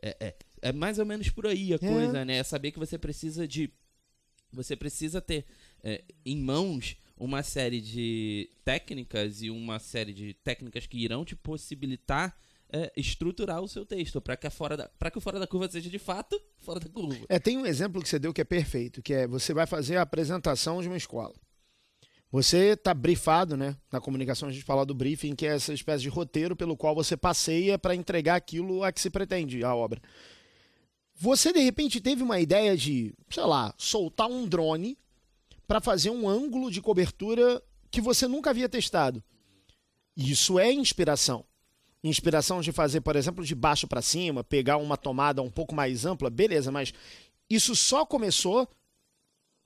É, 0.00 0.16
é, 0.20 0.36
é 0.62 0.72
mais 0.72 0.98
ou 0.98 1.06
menos 1.06 1.30
por 1.30 1.46
aí 1.46 1.72
a 1.72 1.76
é. 1.76 1.78
coisa, 1.78 2.24
né? 2.24 2.36
É 2.36 2.42
saber 2.42 2.72
que 2.72 2.78
você 2.78 2.98
precisa 2.98 3.46
de. 3.46 3.70
Você 4.52 4.76
precisa 4.76 5.20
ter 5.20 5.44
é, 5.82 6.04
em 6.24 6.38
mãos 6.38 6.96
uma 7.16 7.42
série 7.42 7.80
de 7.80 8.50
técnicas 8.64 9.42
e 9.42 9.50
uma 9.50 9.78
série 9.78 10.12
de 10.12 10.34
técnicas 10.34 10.86
que 10.86 10.98
irão 10.98 11.24
te 11.24 11.36
possibilitar 11.36 12.36
é, 12.74 12.92
estruturar 12.96 13.62
o 13.62 13.68
seu 13.68 13.86
texto 13.86 14.20
para 14.20 14.36
que, 14.36 14.50
fora 14.50 14.90
que 15.12 15.18
o 15.18 15.20
fora 15.20 15.38
da 15.38 15.46
curva 15.46 15.70
seja 15.70 15.88
de 15.88 15.98
fato 15.98 16.40
fora 16.58 16.80
da 16.80 16.88
curva. 16.88 17.24
É, 17.28 17.38
tem 17.38 17.56
um 17.56 17.64
exemplo 17.64 18.02
que 18.02 18.08
você 18.08 18.18
deu 18.18 18.34
que 18.34 18.40
é 18.40 18.44
perfeito, 18.44 19.00
que 19.00 19.14
é 19.14 19.28
você 19.28 19.54
vai 19.54 19.64
fazer 19.64 19.96
a 19.96 20.02
apresentação 20.02 20.82
de 20.82 20.88
uma 20.88 20.96
escola. 20.96 21.32
Você 22.32 22.72
está 22.72 22.92
brifado, 22.92 23.56
né? 23.56 23.76
Na 23.92 24.00
comunicação 24.00 24.48
a 24.48 24.52
gente 24.52 24.64
fala 24.64 24.84
do 24.84 24.92
briefing, 24.92 25.36
que 25.36 25.46
é 25.46 25.54
essa 25.54 25.72
espécie 25.72 26.02
de 26.02 26.08
roteiro 26.08 26.56
pelo 26.56 26.76
qual 26.76 26.92
você 26.92 27.16
passeia 27.16 27.78
para 27.78 27.94
entregar 27.94 28.34
aquilo 28.34 28.82
a 28.82 28.90
que 28.90 29.00
se 29.00 29.08
pretende, 29.08 29.62
a 29.62 29.72
obra. 29.72 30.02
Você 31.14 31.52
de 31.52 31.60
repente 31.60 32.00
teve 32.00 32.24
uma 32.24 32.40
ideia 32.40 32.76
de, 32.76 33.14
sei 33.30 33.44
lá, 33.44 33.72
soltar 33.78 34.26
um 34.26 34.48
drone 34.48 34.98
para 35.64 35.80
fazer 35.80 36.10
um 36.10 36.28
ângulo 36.28 36.72
de 36.72 36.82
cobertura 36.82 37.62
que 37.88 38.00
você 38.00 38.26
nunca 38.26 38.50
havia 38.50 38.68
testado. 38.68 39.22
Isso 40.16 40.58
é 40.58 40.72
inspiração. 40.72 41.46
Inspiração 42.04 42.60
de 42.60 42.70
fazer, 42.70 43.00
por 43.00 43.16
exemplo, 43.16 43.42
de 43.42 43.54
baixo 43.54 43.88
para 43.88 44.02
cima, 44.02 44.44
pegar 44.44 44.76
uma 44.76 44.96
tomada 44.96 45.40
um 45.40 45.50
pouco 45.50 45.74
mais 45.74 46.04
ampla, 46.04 46.28
beleza, 46.28 46.70
mas 46.70 46.92
isso 47.48 47.74
só 47.74 48.04
começou 48.04 48.68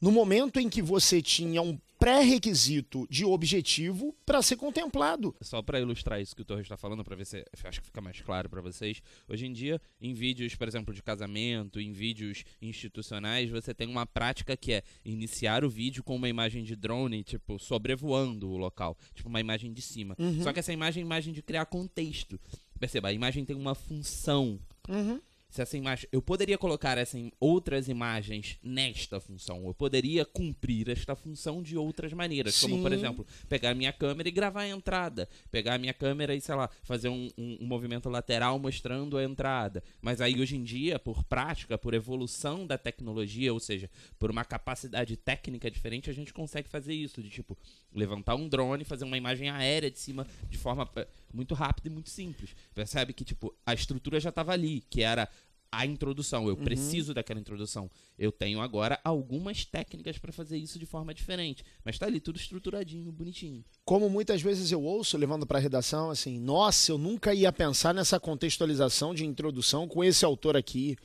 no 0.01 0.13
momento 0.13 0.61
em 0.61 0.69
que 0.69 0.81
você 0.81 1.21
tinha 1.21 1.61
um 1.61 1.77
pré-requisito 1.99 3.07
de 3.11 3.25
objetivo 3.25 4.15
para 4.25 4.41
ser 4.41 4.57
contemplado. 4.57 5.35
Só 5.41 5.61
para 5.61 5.81
ilustrar 5.81 6.21
isso 6.21 6.35
que 6.35 6.43
o 6.43 6.45
Torres 6.45 6.65
está 6.65 6.77
falando, 6.77 7.05
para 7.05 7.17
ver 7.17 7.27
se 7.27 7.45
acho 7.65 7.81
que 7.81 7.87
fica 7.87 8.01
mais 8.01 8.21
claro 8.21 8.49
para 8.49 8.61
vocês. 8.61 9.03
Hoje 9.29 9.47
em 9.47 9.53
dia, 9.53 9.81
em 10.01 10.15
vídeos, 10.15 10.55
por 10.55 10.69
exemplo, 10.69 10.95
de 10.95 11.03
casamento, 11.03 11.81
em 11.81 11.93
vídeos 11.93 12.45
institucionais, 12.63 13.51
você 13.51 13.75
tem 13.75 13.89
uma 13.89 14.07
prática 14.07 14.57
que 14.57 14.73
é 14.73 14.83
iniciar 15.05 15.65
o 15.65 15.69
vídeo 15.69 16.03
com 16.03 16.15
uma 16.15 16.29
imagem 16.29 16.63
de 16.63 16.77
drone, 16.77 17.25
tipo, 17.25 17.59
sobrevoando 17.59 18.49
o 18.49 18.57
local, 18.57 18.97
tipo 19.15 19.29
uma 19.29 19.41
imagem 19.41 19.73
de 19.73 19.83
cima. 19.83 20.15
Uhum. 20.19 20.43
Só 20.43 20.53
que 20.53 20.61
essa 20.61 20.73
imagem 20.73 21.03
é 21.03 21.07
imagem 21.07 21.33
de 21.33 21.43
criar 21.43 21.67
contexto. 21.67 22.39
Perceba, 22.79 23.09
a 23.09 23.13
imagem 23.13 23.45
tem 23.45 23.57
uma 23.57 23.75
função. 23.75 24.61
Uhum 24.89 25.21
se 25.49 25.63
essa 25.63 25.77
imagem, 25.77 26.09
eu 26.13 26.21
poderia 26.21 26.59
colocar 26.59 26.99
essa, 26.99 27.19
outras 27.41 27.89
imagens 27.89 28.59
nesta 28.63 29.19
função. 29.19 29.67
Eu 29.67 29.73
poderia 29.73 30.25
cumprir 30.25 30.91
esta 30.91 31.17
função 31.17 31.63
de 31.63 31.77
outras 31.77 32.13
maneiras, 32.13 32.55
Sim. 32.55 32.69
como 32.69 32.83
por 32.83 32.93
exemplo, 32.93 33.27
pegar 33.49 33.71
a 33.71 33.75
minha 33.75 33.93
câmera 33.93 34.29
e 34.29 34.33
gravar 34.33 34.63
a 34.63 34.69
entrada, 34.69 35.29
pegar 35.51 35.75
a 35.75 35.79
minha 35.79 35.95
câmera 35.95 36.35
e 36.35 36.41
sei 36.41 36.55
lá, 36.55 36.69
fazer 36.83 37.09
um, 37.09 37.31
um, 37.39 37.59
um 37.63 37.67
movimento 37.67 38.11
lateral 38.11 38.59
mostrando 38.59 39.17
a 39.17 39.25
entrada. 39.25 39.83
Mas 40.03 40.21
aí 40.21 40.39
hoje 40.39 40.55
em 40.55 40.63
dia, 40.63 40.99
por 40.99 41.25
prática, 41.25 41.79
por 41.79 41.95
evolução 41.95 42.67
da 42.67 42.77
tecnologia, 42.77 43.53
ou 43.53 43.61
seja, 43.61 43.91
por 44.19 44.31
uma 44.31 44.45
capacidade 44.45 45.17
técnica 45.17 45.71
diferente, 45.71 46.11
a 46.11 46.13
gente 46.13 46.33
consegue 46.33 46.69
fazer 46.69 46.93
isso, 46.93 47.23
de 47.23 47.31
tipo 47.31 47.57
levantar 47.95 48.35
um 48.35 48.49
drone, 48.49 48.85
fazer 48.85 49.05
uma 49.05 49.17
imagem 49.17 49.49
aérea 49.49 49.91
de 49.91 49.99
cima 49.99 50.27
de 50.51 50.59
forma 50.59 50.89
eh, 50.97 51.07
muito 51.33 51.55
rápida 51.55 51.89
e 51.89 51.91
muito 51.91 52.11
simples. 52.11 52.55
Percebe 52.75 53.13
que 53.13 53.25
tipo 53.25 53.55
a 53.65 53.75
estrutura 53.75 54.19
já 54.21 54.31
estava 54.31 54.53
ali, 54.53 54.83
que 54.89 55.03
era 55.03 55.29
a 55.71 55.87
introdução. 55.87 56.49
Eu 56.49 56.57
uhum. 56.57 56.65
preciso 56.65 57.15
daquela 57.15 57.41
introdução. 57.41 57.91
Eu 58.19 58.33
tenho 58.33 58.61
agora 58.61 58.99
algumas 59.05 59.65
técnicas 59.65 60.19
para 60.19 60.33
fazer 60.33 60.57
isso 60.57 60.79
de 60.79 60.87
forma 60.87 61.13
diferente, 61.15 61.65
mas 61.85 61.95
está 61.95 62.07
ali 62.07 62.21
tudo 62.21 62.37
estruturadinho, 62.37 63.13
bonitinho. 63.13 63.65
Como 63.85 64.09
muitas 64.09 64.43
vezes 64.43 64.73
eu 64.73 64.83
ouço 64.83 65.17
levando 65.17 65.47
para 65.47 65.59
a 65.59 65.61
redação 65.61 66.11
assim: 66.11 66.39
"Nossa, 66.39 66.91
eu 66.91 66.99
nunca 66.99 67.35
ia 67.35 67.53
pensar 67.53 67.95
nessa 67.95 68.19
contextualização 68.19 69.15
de 69.15 69.25
introdução 69.25 69.87
com 69.87 70.03
esse 70.03 70.25
autor 70.25 70.57
aqui". 70.57 70.97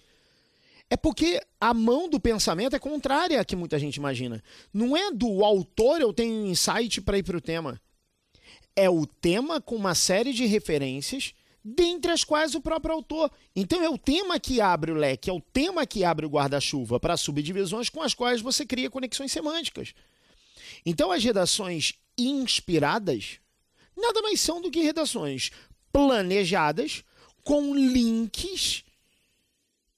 É 0.89 0.97
porque 0.97 1.41
a 1.59 1.73
mão 1.73 2.09
do 2.09 2.19
pensamento 2.19 2.75
é 2.75 2.79
contrária 2.79 3.39
à 3.39 3.45
que 3.45 3.55
muita 3.55 3.79
gente 3.79 3.95
imagina. 3.95 4.43
Não 4.71 4.95
é 4.95 5.11
do 5.11 5.43
autor 5.43 6.01
eu 6.01 6.13
tenho 6.13 6.33
um 6.33 6.47
insight 6.47 7.01
para 7.01 7.17
ir 7.17 7.23
para 7.23 7.37
o 7.37 7.41
tema. 7.41 7.81
É 8.75 8.89
o 8.89 9.05
tema 9.05 9.61
com 9.61 9.75
uma 9.75 9.93
série 9.95 10.33
de 10.33 10.45
referências 10.45 11.33
dentre 11.63 12.11
as 12.11 12.23
quais 12.23 12.55
o 12.55 12.61
próprio 12.61 12.93
autor. 12.93 13.31
Então 13.55 13.81
é 13.81 13.89
o 13.89 13.97
tema 13.97 14.39
que 14.39 14.59
abre 14.59 14.91
o 14.91 14.95
leque, 14.95 15.29
é 15.29 15.33
o 15.33 15.39
tema 15.39 15.85
que 15.85 16.03
abre 16.03 16.25
o 16.25 16.29
guarda-chuva 16.29 16.99
para 16.99 17.15
subdivisões 17.15 17.89
com 17.89 18.01
as 18.01 18.13
quais 18.13 18.41
você 18.41 18.65
cria 18.65 18.89
conexões 18.89 19.31
semânticas. 19.31 19.93
Então 20.85 21.11
as 21.11 21.23
redações 21.23 21.93
inspiradas 22.17 23.39
nada 23.95 24.21
mais 24.21 24.41
são 24.41 24.61
do 24.61 24.71
que 24.71 24.81
redações 24.81 25.51
planejadas 25.91 27.03
com 27.43 27.75
links 27.75 28.83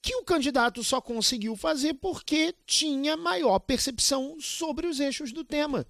que 0.01 0.15
o 0.17 0.23
candidato 0.23 0.83
só 0.83 1.01
conseguiu 1.01 1.55
fazer 1.55 1.95
porque 1.95 2.53
tinha 2.67 3.17
maior 3.17 3.57
percepção 3.57 4.37
sobre 4.39 4.85
os 4.85 4.99
eixos 4.99 5.31
do 5.31 5.43
tema. 5.43 5.87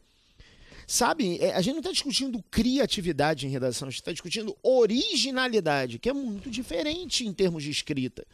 Sabe, 0.88 1.38
é, 1.40 1.56
a 1.56 1.62
gente 1.62 1.74
não 1.74 1.80
está 1.80 1.92
discutindo 1.92 2.44
criatividade 2.52 3.48
em 3.48 3.50
redação, 3.50 3.88
a 3.88 3.92
gente 3.92 4.02
está 4.02 4.12
discutindo 4.12 4.56
originalidade, 4.62 5.98
que 5.98 6.10
é 6.10 6.14
muito 6.14 6.50
diferente 6.50 7.26
em 7.26 7.34
termos 7.34 7.64
de 7.64 7.72
escrita. 7.72 8.26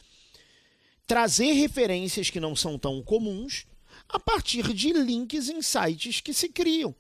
Trazer 1.08 1.54
referências 1.54 2.30
que 2.30 2.40
não 2.40 2.56
são 2.56 2.78
tão 2.78 3.02
comuns 3.02 3.66
a 4.08 4.20
partir 4.20 4.74
de 4.74 4.92
links 4.92 5.50
em 5.50 5.62
sites 5.62 6.20
que 6.20 6.34
se 6.34 6.50
criam. 6.50 6.94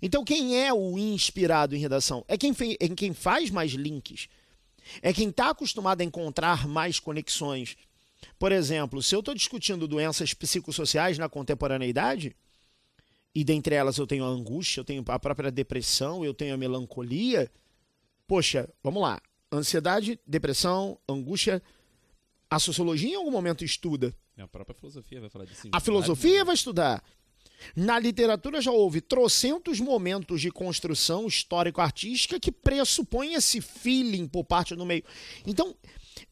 Então, 0.00 0.24
quem 0.24 0.58
é 0.58 0.72
o 0.72 0.98
inspirado 0.98 1.74
em 1.74 1.78
redação? 1.78 2.24
É 2.28 2.36
quem, 2.36 2.54
é 2.78 2.88
quem 2.88 3.12
faz 3.12 3.50
mais 3.50 3.72
links. 3.72 4.28
É 5.02 5.12
quem 5.12 5.28
está 5.28 5.50
acostumado 5.50 6.00
a 6.00 6.04
encontrar 6.04 6.66
mais 6.68 6.98
conexões. 6.98 7.76
Por 8.38 8.52
exemplo, 8.52 9.02
se 9.02 9.14
eu 9.14 9.20
estou 9.20 9.34
discutindo 9.34 9.88
doenças 9.88 10.34
psicossociais 10.34 11.18
na 11.18 11.28
contemporaneidade, 11.28 12.34
e 13.34 13.44
dentre 13.44 13.74
elas 13.74 13.96
eu 13.98 14.06
tenho 14.06 14.24
a 14.24 14.28
angústia, 14.28 14.80
eu 14.80 14.84
tenho 14.84 15.04
a 15.06 15.18
própria 15.18 15.50
depressão, 15.50 16.24
eu 16.24 16.34
tenho 16.34 16.54
a 16.54 16.56
melancolia. 16.56 17.50
Poxa, 18.26 18.68
vamos 18.82 19.02
lá. 19.02 19.20
Ansiedade, 19.52 20.18
depressão, 20.26 20.98
angústia. 21.08 21.62
A 22.48 22.58
sociologia 22.58 23.10
em 23.10 23.14
algum 23.14 23.30
momento 23.30 23.64
estuda. 23.64 24.14
A 24.36 24.48
própria 24.48 24.74
filosofia 24.74 25.20
vai 25.20 25.28
falar 25.28 25.44
disso. 25.44 25.68
A 25.70 25.80
filosofia 25.80 26.44
vai 26.44 26.54
estudar. 26.54 27.04
Na 27.76 27.98
literatura 27.98 28.60
já 28.60 28.70
houve 28.70 29.00
trocentos 29.00 29.80
momentos 29.80 30.40
de 30.40 30.50
construção 30.50 31.26
histórico-artística 31.26 32.40
que 32.40 32.50
pressupõem 32.50 33.34
esse 33.34 33.60
feeling 33.60 34.26
por 34.26 34.44
parte 34.44 34.74
do 34.74 34.86
meio. 34.86 35.04
Então, 35.46 35.76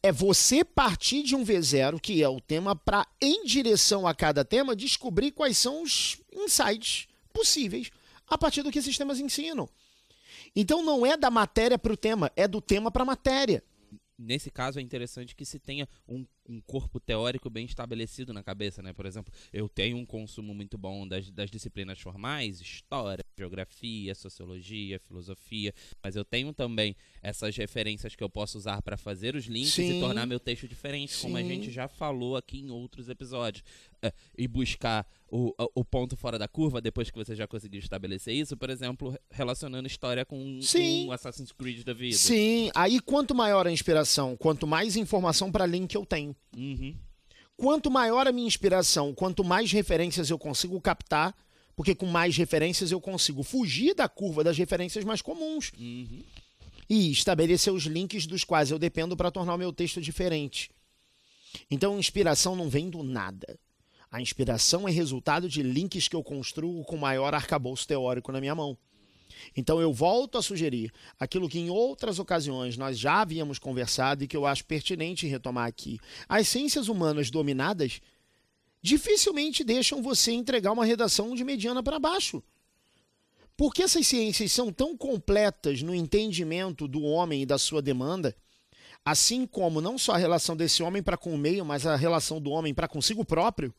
é 0.01 0.11
você 0.11 0.63
partir 0.63 1.23
de 1.23 1.35
um 1.35 1.43
V0, 1.43 1.99
que 1.99 2.23
é 2.23 2.29
o 2.29 2.39
tema, 2.39 2.75
para, 2.75 3.07
em 3.21 3.43
direção 3.45 4.07
a 4.07 4.13
cada 4.13 4.43
tema, 4.45 4.75
descobrir 4.75 5.31
quais 5.31 5.57
são 5.57 5.83
os 5.83 6.21
insights 6.31 7.07
possíveis 7.33 7.89
a 8.27 8.37
partir 8.37 8.61
do 8.63 8.71
que 8.71 8.79
esses 8.79 8.97
temas 8.97 9.19
ensinam. 9.19 9.69
Então 10.55 10.83
não 10.83 11.05
é 11.05 11.17
da 11.17 11.29
matéria 11.29 11.77
para 11.77 11.93
o 11.93 11.97
tema, 11.97 12.31
é 12.35 12.47
do 12.47 12.61
tema 12.61 12.91
para 12.91 13.03
a 13.03 13.05
matéria. 13.05 13.63
Nesse 14.17 14.51
caso 14.51 14.79
é 14.79 14.81
interessante 14.81 15.35
que 15.35 15.45
se 15.45 15.59
tenha 15.59 15.87
um 16.07 16.25
um 16.49 16.59
corpo 16.61 16.99
teórico 16.99 17.49
bem 17.49 17.65
estabelecido 17.65 18.33
na 18.33 18.43
cabeça, 18.43 18.81
né? 18.81 18.91
Por 18.91 19.05
exemplo, 19.05 19.33
eu 19.53 19.69
tenho 19.69 19.97
um 19.97 20.05
consumo 20.05 20.53
muito 20.53 20.77
bom 20.77 21.07
das, 21.07 21.29
das 21.29 21.51
disciplinas 21.51 21.99
formais, 21.99 22.59
história, 22.59 23.23
geografia, 23.37 24.15
sociologia, 24.15 24.99
filosofia, 24.99 25.73
mas 26.03 26.15
eu 26.15 26.25
tenho 26.25 26.51
também 26.51 26.95
essas 27.21 27.55
referências 27.55 28.15
que 28.15 28.23
eu 28.23 28.29
posso 28.29 28.57
usar 28.57 28.81
para 28.81 28.97
fazer 28.97 29.35
os 29.35 29.45
links 29.45 29.73
Sim. 29.73 29.97
e 29.97 29.99
tornar 29.99 30.25
meu 30.25 30.39
texto 30.39 30.67
diferente, 30.67 31.13
Sim. 31.13 31.21
como 31.21 31.37
a 31.37 31.43
gente 31.43 31.69
já 31.71 31.87
falou 31.87 32.35
aqui 32.35 32.59
em 32.59 32.71
outros 32.71 33.07
episódios. 33.07 33.63
Uh, 34.03 34.09
e 34.37 34.47
buscar 34.47 35.05
o, 35.29 35.53
o 35.75 35.83
ponto 35.83 36.15
fora 36.15 36.39
da 36.39 36.47
curva 36.47 36.79
depois 36.81 37.11
que 37.11 37.17
você 37.17 37.35
já 37.35 37.45
conseguiu 37.45 37.79
estabelecer 37.79 38.33
isso, 38.33 38.55
por 38.55 38.69
exemplo, 38.69 39.17
relacionando 39.29 39.87
história 39.87 40.25
com, 40.25 40.59
com 41.05 41.11
Assassin's 41.11 41.51
Creed 41.51 41.83
da 41.83 41.93
vida. 41.93 42.15
Sim, 42.15 42.71
aí 42.73 42.99
quanto 42.99 43.35
maior 43.35 43.67
a 43.67 43.71
inspiração, 43.71 44.35
quanto 44.37 44.65
mais 44.65 44.95
informação 44.95 45.51
para 45.51 45.65
link 45.65 45.93
eu 45.93 46.05
tenho. 46.05 46.35
Uhum. 46.55 46.95
Quanto 47.57 47.91
maior 47.91 48.27
a 48.27 48.31
minha 48.31 48.47
inspiração, 48.47 49.13
quanto 49.13 49.43
mais 49.43 49.71
referências 49.71 50.29
eu 50.29 50.39
consigo 50.39 50.79
captar, 50.79 51.35
porque 51.75 51.95
com 51.95 52.05
mais 52.05 52.35
referências 52.37 52.91
eu 52.91 53.01
consigo 53.01 53.43
fugir 53.43 53.93
da 53.93 54.07
curva 54.07 54.43
das 54.43 54.57
referências 54.57 55.03
mais 55.03 55.21
comuns. 55.21 55.71
Uhum. 55.77 56.23
E 56.89 57.11
estabelecer 57.11 57.71
os 57.71 57.83
links 57.83 58.25
dos 58.25 58.43
quais 58.43 58.71
eu 58.71 58.79
dependo 58.79 59.15
para 59.15 59.31
tornar 59.31 59.55
o 59.55 59.57
meu 59.57 59.71
texto 59.71 60.01
diferente. 60.01 60.71
Então, 61.69 61.99
inspiração 61.99 62.55
não 62.55 62.69
vem 62.69 62.89
do 62.89 63.03
nada. 63.03 63.59
A 64.11 64.21
inspiração 64.21 64.87
é 64.87 64.91
resultado 64.91 65.47
de 65.47 65.61
links 65.61 66.07
que 66.07 66.15
eu 66.15 66.23
construo 66.23 66.83
com 66.83 66.97
maior 66.97 67.33
arcabouço 67.33 67.87
teórico 67.87 68.31
na 68.31 68.39
minha 68.39 68.55
mão. 68.55 68.77
Então 69.55 69.79
eu 69.81 69.93
volto 69.93 70.37
a 70.37 70.41
sugerir 70.41 70.91
aquilo 71.19 71.49
que 71.49 71.59
em 71.59 71.69
outras 71.69 72.19
ocasiões 72.19 72.77
nós 72.77 72.97
já 72.97 73.21
havíamos 73.21 73.59
conversado 73.59 74.23
e 74.23 74.27
que 74.27 74.37
eu 74.37 74.45
acho 74.45 74.65
pertinente 74.65 75.27
retomar 75.27 75.67
aqui. 75.67 75.99
As 76.27 76.47
ciências 76.47 76.87
humanas 76.87 77.29
dominadas 77.29 78.01
dificilmente 78.81 79.63
deixam 79.63 80.01
você 80.01 80.31
entregar 80.31 80.71
uma 80.71 80.85
redação 80.85 81.35
de 81.35 81.43
mediana 81.43 81.83
para 81.83 81.99
baixo. 81.99 82.43
Porque 83.57 83.83
essas 83.83 84.07
ciências 84.07 84.53
são 84.53 84.71
tão 84.71 84.95
completas 84.95 85.81
no 85.81 85.93
entendimento 85.93 86.87
do 86.87 87.01
homem 87.01 87.41
e 87.41 87.45
da 87.45 87.57
sua 87.57 87.81
demanda, 87.81 88.33
assim 89.03 89.45
como 89.45 89.81
não 89.81 89.97
só 89.97 90.13
a 90.13 90.17
relação 90.17 90.55
desse 90.55 90.81
homem 90.81 91.03
para 91.03 91.17
com 91.17 91.33
o 91.33 91.37
meio, 91.37 91.65
mas 91.65 91.85
a 91.85 91.95
relação 91.97 92.39
do 92.39 92.51
homem 92.51 92.73
para 92.73 92.87
consigo 92.87 93.25
próprio, 93.25 93.73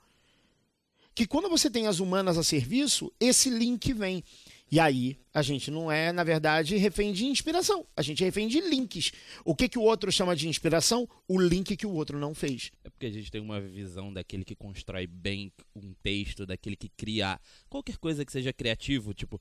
que 1.14 1.26
quando 1.26 1.48
você 1.48 1.70
tem 1.70 1.86
as 1.86 1.98
humanas 1.98 2.36
a 2.36 2.42
serviço, 2.42 3.12
esse 3.18 3.50
link 3.50 3.92
vem. 3.92 4.22
E 4.70 4.78
aí, 4.78 5.18
a 5.34 5.42
gente 5.42 5.68
não 5.68 5.90
é, 5.90 6.12
na 6.12 6.22
verdade, 6.22 6.76
refém 6.76 7.12
de 7.12 7.26
inspiração. 7.26 7.84
A 7.96 8.02
gente 8.02 8.22
é 8.22 8.26
refém 8.26 8.46
de 8.46 8.60
links. 8.60 9.10
O 9.44 9.52
que, 9.52 9.68
que 9.68 9.78
o 9.78 9.82
outro 9.82 10.12
chama 10.12 10.36
de 10.36 10.48
inspiração? 10.48 11.08
O 11.26 11.40
link 11.40 11.76
que 11.76 11.86
o 11.86 11.92
outro 11.92 12.18
não 12.20 12.34
fez. 12.34 12.70
É 12.84 12.90
porque 12.90 13.06
a 13.06 13.10
gente 13.10 13.32
tem 13.32 13.40
uma 13.40 13.60
visão 13.60 14.12
daquele 14.12 14.44
que 14.44 14.54
constrói 14.54 15.08
bem 15.08 15.52
um 15.74 15.92
texto, 16.04 16.46
daquele 16.46 16.76
que 16.76 16.88
cria 16.88 17.40
qualquer 17.68 17.96
coisa 17.96 18.24
que 18.24 18.30
seja 18.30 18.52
criativo, 18.52 19.12
tipo, 19.12 19.40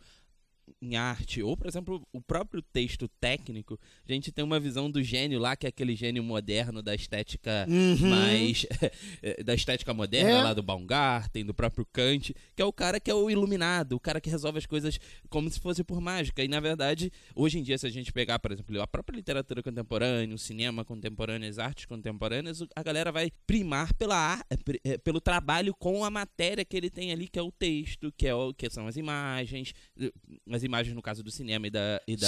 em 0.81 0.95
arte, 0.95 1.43
ou, 1.43 1.57
por 1.57 1.67
exemplo, 1.67 2.01
o 2.13 2.21
próprio 2.21 2.61
texto 2.61 3.07
técnico, 3.19 3.77
a 4.07 4.11
gente 4.11 4.31
tem 4.31 4.45
uma 4.45 4.59
visão 4.59 4.89
do 4.89 5.03
gênio 5.03 5.37
lá, 5.37 5.55
que 5.55 5.65
é 5.65 5.69
aquele 5.69 5.93
gênio 5.95 6.23
moderno 6.23 6.81
da 6.81 6.95
estética 6.95 7.67
Uhum. 7.69 8.09
mais. 8.09 8.65
da 9.43 9.53
estética 9.53 9.93
moderna 9.93 10.29
É. 10.39 10.41
lá 10.41 10.53
do 10.53 10.63
Baumgarten, 10.63 11.45
do 11.45 11.53
próprio 11.53 11.85
Kant, 11.91 12.33
que 12.55 12.61
é 12.61 12.65
o 12.65 12.71
cara 12.71 12.99
que 12.99 13.11
é 13.11 13.13
o 13.13 13.29
iluminado, 13.29 13.93
o 13.93 13.99
cara 13.99 14.21
que 14.21 14.29
resolve 14.29 14.57
as 14.57 14.65
coisas 14.65 14.97
como 15.29 15.49
se 15.49 15.59
fosse 15.59 15.83
por 15.83 15.99
mágica. 15.99 16.41
E, 16.43 16.47
na 16.47 16.59
verdade, 16.61 17.11
hoje 17.35 17.59
em 17.59 17.63
dia, 17.63 17.77
se 17.77 17.85
a 17.85 17.89
gente 17.89 18.13
pegar, 18.13 18.39
por 18.39 18.51
exemplo, 18.51 18.81
a 18.81 18.87
própria 18.87 19.15
literatura 19.17 19.61
contemporânea, 19.61 20.33
o 20.33 20.37
cinema 20.37 20.85
contemporâneo, 20.85 21.49
as 21.49 21.59
artes 21.59 21.85
contemporâneas, 21.85 22.63
a 22.75 22.83
galera 22.83 23.11
vai 23.11 23.31
primar 23.45 23.93
pela 23.95 24.41
pri- 24.63 24.79
eh, 24.83 24.97
pelo 24.97 25.19
trabalho 25.19 25.73
com 25.75 26.05
a 26.05 26.09
matéria 26.09 26.63
que 26.63 26.77
ele 26.77 26.89
tem 26.89 27.11
ali, 27.11 27.27
que 27.27 27.37
é 27.37 27.41
o 27.41 27.51
texto, 27.51 28.13
que, 28.15 28.25
é 28.27 28.33
o, 28.33 28.53
que 28.53 28.69
são 28.69 28.87
as 28.87 28.95
imagens, 28.95 29.73
eh, 29.99 30.11
as 30.49 30.63
imagens 30.63 30.68
no 30.69 31.01
caso 31.01 31.23
do 31.23 31.31
cinema 31.31 31.67
e 31.67 31.69
da, 31.69 32.01
e 32.07 32.15
da, 32.15 32.27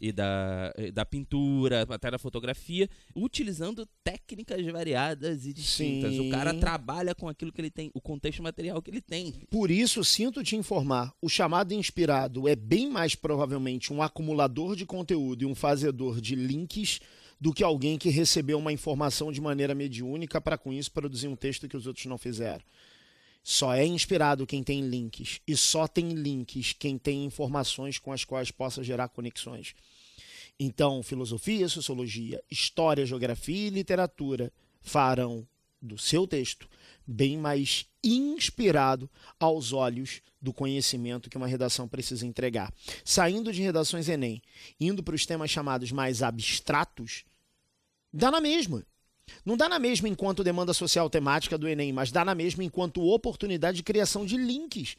e 0.00 0.12
da, 0.12 0.74
e 0.78 0.90
da 0.92 1.04
pintura, 1.04 1.86
até 1.88 2.10
da 2.10 2.18
fotografia, 2.18 2.88
utilizando 3.14 3.86
técnicas 4.04 4.64
variadas 4.66 5.46
e 5.46 5.52
distintas. 5.52 6.12
Sim. 6.12 6.28
O 6.28 6.30
cara 6.30 6.54
trabalha 6.54 7.14
com 7.14 7.28
aquilo 7.28 7.52
que 7.52 7.60
ele 7.60 7.70
tem, 7.70 7.90
o 7.94 8.00
contexto 8.00 8.42
material 8.42 8.80
que 8.82 8.90
ele 8.90 9.00
tem. 9.00 9.32
Por 9.50 9.70
isso, 9.70 10.04
sinto 10.04 10.42
te 10.44 10.54
informar, 10.54 11.12
o 11.20 11.28
chamado 11.28 11.72
inspirado 11.72 12.46
é 12.46 12.54
bem 12.54 12.90
mais 12.90 13.14
provavelmente 13.14 13.92
um 13.92 14.02
acumulador 14.02 14.76
de 14.76 14.86
conteúdo 14.86 15.42
e 15.42 15.46
um 15.46 15.54
fazedor 15.54 16.20
de 16.20 16.34
links 16.34 17.00
do 17.40 17.52
que 17.52 17.62
alguém 17.62 17.96
que 17.96 18.08
recebeu 18.08 18.58
uma 18.58 18.72
informação 18.72 19.30
de 19.30 19.40
maneira 19.40 19.74
mediúnica 19.74 20.40
para 20.40 20.58
com 20.58 20.72
isso 20.72 20.90
produzir 20.90 21.28
um 21.28 21.36
texto 21.36 21.68
que 21.68 21.76
os 21.76 21.86
outros 21.86 22.06
não 22.06 22.18
fizeram. 22.18 22.62
Só 23.50 23.72
é 23.72 23.86
inspirado 23.86 24.46
quem 24.46 24.62
tem 24.62 24.82
links 24.82 25.40
e 25.48 25.56
só 25.56 25.88
tem 25.88 26.10
links 26.10 26.74
quem 26.74 26.98
tem 26.98 27.24
informações 27.24 27.98
com 27.98 28.12
as 28.12 28.22
quais 28.22 28.50
possa 28.50 28.84
gerar 28.84 29.08
conexões. 29.08 29.74
Então, 30.60 31.02
filosofia, 31.02 31.66
sociologia, 31.66 32.44
história, 32.50 33.06
geografia 33.06 33.68
e 33.68 33.70
literatura 33.70 34.52
farão 34.82 35.48
do 35.80 35.96
seu 35.96 36.26
texto 36.26 36.68
bem 37.06 37.38
mais 37.38 37.86
inspirado 38.04 39.10
aos 39.40 39.72
olhos 39.72 40.20
do 40.42 40.52
conhecimento 40.52 41.30
que 41.30 41.38
uma 41.38 41.46
redação 41.46 41.88
precisa 41.88 42.26
entregar. 42.26 42.70
Saindo 43.02 43.50
de 43.50 43.62
redações 43.62 44.10
Enem, 44.10 44.42
indo 44.78 45.02
para 45.02 45.14
os 45.14 45.24
temas 45.24 45.50
chamados 45.50 45.90
mais 45.90 46.22
abstratos, 46.22 47.24
dá 48.12 48.30
na 48.30 48.42
mesma. 48.42 48.84
Não 49.44 49.56
dá 49.56 49.68
na 49.68 49.78
mesma 49.78 50.08
enquanto 50.08 50.44
demanda 50.44 50.72
social 50.72 51.08
temática 51.08 51.58
do 51.58 51.68
Enem, 51.68 51.92
mas 51.92 52.10
dá 52.10 52.24
na 52.24 52.34
mesma 52.34 52.64
enquanto 52.64 53.02
oportunidade 53.02 53.76
de 53.78 53.82
criação 53.82 54.24
de 54.24 54.36
links. 54.36 54.96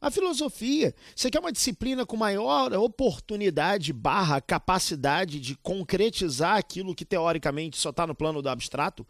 A 0.00 0.10
filosofia, 0.10 0.94
você 1.16 1.30
quer 1.30 1.40
uma 1.40 1.50
disciplina 1.50 2.04
com 2.04 2.16
maior 2.16 2.72
oportunidade 2.74 3.92
barra 3.92 4.40
capacidade 4.40 5.40
de 5.40 5.56
concretizar 5.56 6.58
aquilo 6.58 6.94
que 6.94 7.06
teoricamente 7.06 7.78
só 7.78 7.90
está 7.90 8.06
no 8.06 8.14
plano 8.14 8.42
do 8.42 8.48
abstrato? 8.50 9.06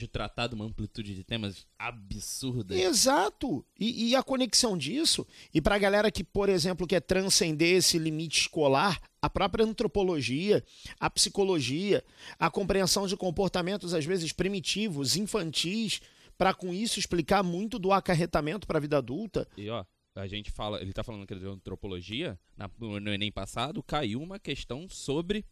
De 0.00 0.08
tratar 0.08 0.46
de 0.46 0.54
uma 0.54 0.64
amplitude 0.64 1.14
de 1.14 1.22
temas 1.22 1.66
absurda. 1.78 2.74
Exato. 2.74 3.62
E, 3.78 4.08
e 4.08 4.16
a 4.16 4.22
conexão 4.22 4.78
disso, 4.78 5.26
e 5.52 5.60
para 5.60 5.74
a 5.74 5.78
galera 5.78 6.10
que, 6.10 6.24
por 6.24 6.48
exemplo, 6.48 6.86
quer 6.86 7.00
transcender 7.02 7.76
esse 7.76 7.98
limite 7.98 8.40
escolar, 8.40 8.98
a 9.20 9.28
própria 9.28 9.62
antropologia, 9.62 10.64
a 10.98 11.10
psicologia, 11.10 12.02
a 12.38 12.50
compreensão 12.50 13.06
de 13.06 13.14
comportamentos 13.14 13.92
às 13.92 14.06
vezes 14.06 14.32
primitivos, 14.32 15.16
infantis, 15.16 16.00
para 16.38 16.54
com 16.54 16.72
isso 16.72 16.98
explicar 16.98 17.42
muito 17.42 17.78
do 17.78 17.92
acarretamento 17.92 18.66
para 18.66 18.78
a 18.78 18.80
vida 18.80 18.96
adulta. 18.96 19.46
E 19.54 19.68
ó, 19.68 19.84
a 20.14 20.26
gente 20.26 20.50
fala, 20.50 20.80
ele 20.80 20.94
tá 20.94 21.04
falando 21.04 21.26
que 21.26 21.34
ele 21.34 21.42
deu 21.42 21.52
antropologia, 21.52 22.40
na, 22.56 22.70
no 22.78 23.12
Enem 23.12 23.30
passado 23.30 23.82
caiu 23.82 24.22
uma 24.22 24.38
questão 24.38 24.88
sobre 24.88 25.44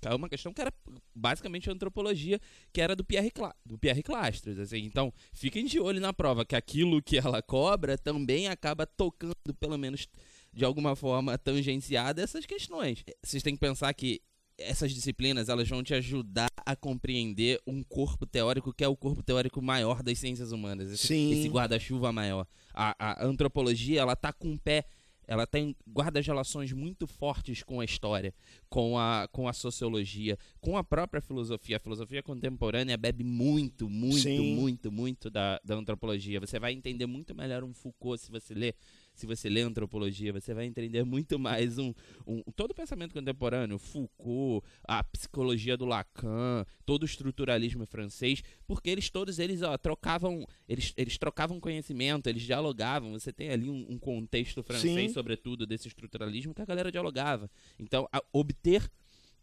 caiu 0.00 0.16
uma 0.16 0.28
questão 0.28 0.52
que 0.52 0.60
era 0.60 0.72
basicamente 1.14 1.70
antropologia, 1.70 2.40
que 2.72 2.80
era 2.80 2.96
do 2.96 3.04
Pierre, 3.04 3.30
Cla 3.30 3.54
do 3.64 3.78
Pierre 3.78 4.02
Clastres, 4.02 4.58
assim. 4.58 4.78
Então, 4.78 5.12
fiquem 5.32 5.64
de 5.64 5.78
olho 5.78 6.00
na 6.00 6.12
prova 6.12 6.44
que 6.44 6.56
aquilo 6.56 7.02
que 7.02 7.18
ela 7.18 7.42
cobra 7.42 7.96
também 7.96 8.48
acaba 8.48 8.86
tocando, 8.86 9.34
pelo 9.58 9.78
menos 9.78 10.08
de 10.52 10.64
alguma 10.64 10.96
forma 10.96 11.38
tangenciada 11.38 12.22
essas 12.22 12.46
questões. 12.46 13.04
Vocês 13.22 13.42
têm 13.42 13.54
que 13.54 13.60
pensar 13.60 13.92
que 13.94 14.20
essas 14.60 14.92
disciplinas 14.92 15.48
elas 15.48 15.68
vão 15.68 15.82
te 15.82 15.94
ajudar 15.94 16.50
a 16.66 16.76
compreender 16.76 17.60
um 17.66 17.82
corpo 17.82 18.26
teórico 18.26 18.72
que 18.72 18.84
é 18.84 18.88
o 18.88 18.96
corpo 18.96 19.22
teórico 19.22 19.62
maior 19.62 20.02
das 20.02 20.18
ciências 20.18 20.52
humanas. 20.52 20.90
Esse, 20.92 21.06
esse 21.32 21.48
guarda-chuva 21.48 22.12
maior. 22.12 22.46
A, 22.74 22.94
a 22.98 23.24
antropologia, 23.24 24.00
ela 24.00 24.14
tá 24.14 24.32
com 24.32 24.52
o 24.52 24.58
pé, 24.58 24.84
ela 25.30 25.46
tem 25.46 25.76
guarda 25.86 26.20
relações 26.20 26.72
muito 26.72 27.06
fortes 27.06 27.62
com 27.62 27.78
a 27.78 27.84
história, 27.84 28.34
com 28.68 28.98
a, 28.98 29.28
com 29.30 29.46
a 29.46 29.52
sociologia, 29.52 30.36
com 30.60 30.76
a 30.76 30.82
própria 30.82 31.22
filosofia. 31.22 31.76
A 31.76 31.78
filosofia 31.78 32.20
contemporânea 32.20 32.96
bebe 32.96 33.22
muito, 33.22 33.88
muito, 33.88 34.22
Sim. 34.22 34.56
muito, 34.56 34.90
muito 34.90 35.30
da, 35.30 35.60
da 35.64 35.76
antropologia. 35.76 36.40
Você 36.40 36.58
vai 36.58 36.72
entender 36.72 37.06
muito 37.06 37.32
melhor 37.32 37.62
um 37.62 37.72
Foucault 37.72 38.20
se 38.20 38.28
você 38.28 38.52
ler 38.52 38.74
se 39.14 39.26
você 39.26 39.48
lê 39.48 39.60
antropologia, 39.62 40.32
você 40.32 40.54
vai 40.54 40.64
entender 40.64 41.04
muito 41.04 41.38
mais 41.38 41.78
um, 41.78 41.92
um 42.26 42.42
todo 42.56 42.70
o 42.70 42.74
pensamento 42.74 43.12
contemporâneo, 43.12 43.78
Foucault, 43.78 44.66
a 44.84 45.04
psicologia 45.04 45.76
do 45.76 45.84
Lacan, 45.84 46.64
todo 46.86 47.02
o 47.02 47.06
estruturalismo 47.06 47.84
francês, 47.86 48.42
porque 48.66 48.88
eles 48.88 49.10
todos 49.10 49.38
eles 49.38 49.62
ó, 49.62 49.76
trocavam, 49.76 50.46
eles, 50.68 50.94
eles 50.96 51.18
trocavam 51.18 51.60
conhecimento, 51.60 52.28
eles 52.28 52.42
dialogavam. 52.42 53.12
Você 53.12 53.32
tem 53.32 53.50
ali 53.50 53.68
um, 53.68 53.86
um 53.90 53.98
contexto 53.98 54.62
francês, 54.62 55.08
Sim. 55.10 55.14
sobretudo 55.14 55.66
desse 55.66 55.88
estruturalismo, 55.88 56.54
que 56.54 56.62
a 56.62 56.66
galera 56.66 56.90
dialogava. 56.90 57.50
Então, 57.78 58.08
a- 58.12 58.22
obter 58.32 58.90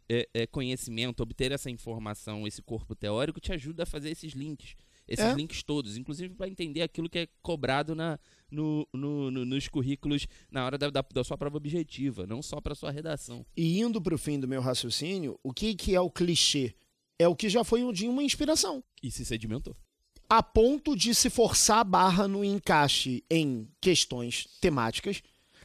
é, 0.09 0.27
é, 0.33 0.47
conhecimento, 0.47 1.21
obter 1.21 1.51
essa 1.51 1.69
informação, 1.69 2.47
esse 2.47 2.61
corpo 2.61 2.95
teórico, 2.95 3.41
te 3.41 3.51
ajuda 3.51 3.83
a 3.83 3.85
fazer 3.85 4.09
esses 4.09 4.31
links. 4.33 4.75
Esses 5.07 5.25
É. 5.25 5.33
links 5.33 5.63
todos, 5.63 5.95
inclusive 5.97 6.33
para 6.35 6.47
entender 6.49 6.81
aquilo 6.81 7.09
que 7.09 7.19
é 7.19 7.27
cobrado 7.41 7.95
na, 7.95 8.19
no, 8.51 8.85
no- 8.93 9.31
no- 9.31 9.45
nos 9.45 9.67
currículos 9.67 10.27
na 10.51 10.65
hora 10.65 10.77
da, 10.77 10.89
da, 10.89 11.01
da 11.13 11.23
sua 11.23 11.37
prova 11.37 11.57
objetiva, 11.57 12.27
não 12.27 12.41
só 12.41 12.59
para 12.59 12.75
sua 12.75 12.91
redação. 12.91 13.45
E 13.55 13.79
indo 13.79 14.01
para 14.01 14.13
o 14.13 14.17
fim 14.17 14.39
do 14.39 14.47
meu 14.47 14.61
raciocínio, 14.61 15.39
o 15.43 15.53
que, 15.53 15.73
que 15.75 15.95
é 15.95 16.01
o 16.01 16.09
clichê? 16.09 16.75
É 17.17 17.27
o 17.27 17.35
que 17.35 17.47
já 17.49 17.63
foi 17.63 17.83
um 17.83 17.91
dia 17.93 18.09
uma 18.09 18.21
inspiração. 18.23 18.83
E 19.01 19.09
se 19.09 19.23
sedimentou. 19.25 19.75
a 20.29 20.43
ponto 20.43 20.93
de 20.93 21.15
se 21.15 21.29
forçar 21.29 21.79
a 21.79 21.83
barra 21.85 22.27
no 22.27 22.43
encaixe 22.43 23.23
em 23.31 23.65
questões 23.79 24.45
temáticas 24.59 25.21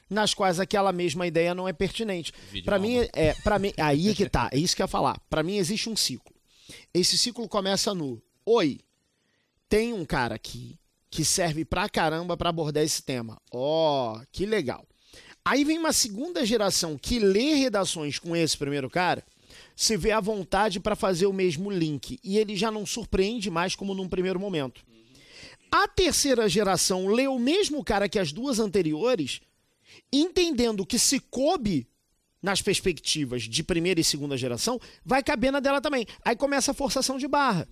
nas 0.08 0.34
quais 0.34 0.60
aquela 0.60 0.92
mesma 0.92 1.26
ideia 1.26 1.52
não 1.52 1.66
é 1.66 1.72
pertinente. 1.72 2.32
Para 2.64 2.78
mim 2.78 2.98
é, 3.12 3.34
para 3.42 3.58
mim 3.58 3.72
aí 3.76 4.10
é 4.10 4.14
que 4.14 4.28
tá, 4.30 4.48
é 4.52 4.58
isso 4.58 4.76
que 4.76 4.82
eu 4.82 4.84
ia 4.84 4.88
falar. 4.88 5.18
Para 5.28 5.42
mim 5.42 5.56
existe 5.56 5.88
um 5.88 5.96
ciclo. 5.96 6.32
Esse 6.94 7.18
ciclo 7.18 7.48
começa 7.48 7.92
no: 7.92 8.22
"Oi, 8.46 8.78
tem 9.72 9.94
um 9.94 10.04
cara 10.04 10.34
aqui 10.34 10.78
que 11.10 11.24
serve 11.24 11.64
pra 11.64 11.88
caramba 11.88 12.36
pra 12.36 12.50
abordar 12.50 12.84
esse 12.84 13.02
tema. 13.02 13.40
Ó, 13.50 14.20
que 14.30 14.44
legal. 14.44 14.86
Aí 15.42 15.64
vem 15.64 15.78
uma 15.78 15.94
segunda 15.94 16.44
geração 16.44 16.98
que 16.98 17.18
lê 17.18 17.54
redações 17.54 18.18
com 18.18 18.36
esse 18.36 18.54
primeiro 18.54 18.90
cara, 18.90 19.24
se 19.74 19.96
vê 19.96 20.10
à 20.10 20.20
vontade 20.20 20.78
para 20.78 20.94
fazer 20.94 21.24
o 21.24 21.32
mesmo 21.32 21.70
link 21.70 22.20
e 22.22 22.36
ele 22.36 22.54
já 22.54 22.70
não 22.70 22.84
surpreende 22.84 23.50
mais 23.50 23.74
como 23.74 23.94
num 23.94 24.10
primeiro 24.10 24.38
momento. 24.38 24.84
A 25.70 25.88
terceira 25.88 26.46
geração 26.50 27.06
lê 27.06 27.26
o 27.26 27.38
mesmo 27.38 27.82
cara 27.82 28.10
que 28.10 28.18
as 28.18 28.30
duas 28.30 28.58
anteriores, 28.58 29.40
entendendo 30.12 30.84
que 30.84 30.98
se 30.98 31.18
coube 31.18 31.88
nas 32.42 32.60
perspectivas 32.60 33.44
de 33.44 33.62
primeira 33.62 33.98
e 33.98 34.04
segunda 34.04 34.36
geração, 34.36 34.78
vai 35.02 35.22
caber 35.22 35.50
na 35.50 35.60
dela 35.60 35.80
também. 35.80 36.06
Aí 36.22 36.36
começa 36.36 36.72
a 36.72 36.74
forçação 36.74 37.16
de 37.16 37.26
barra. 37.26 37.66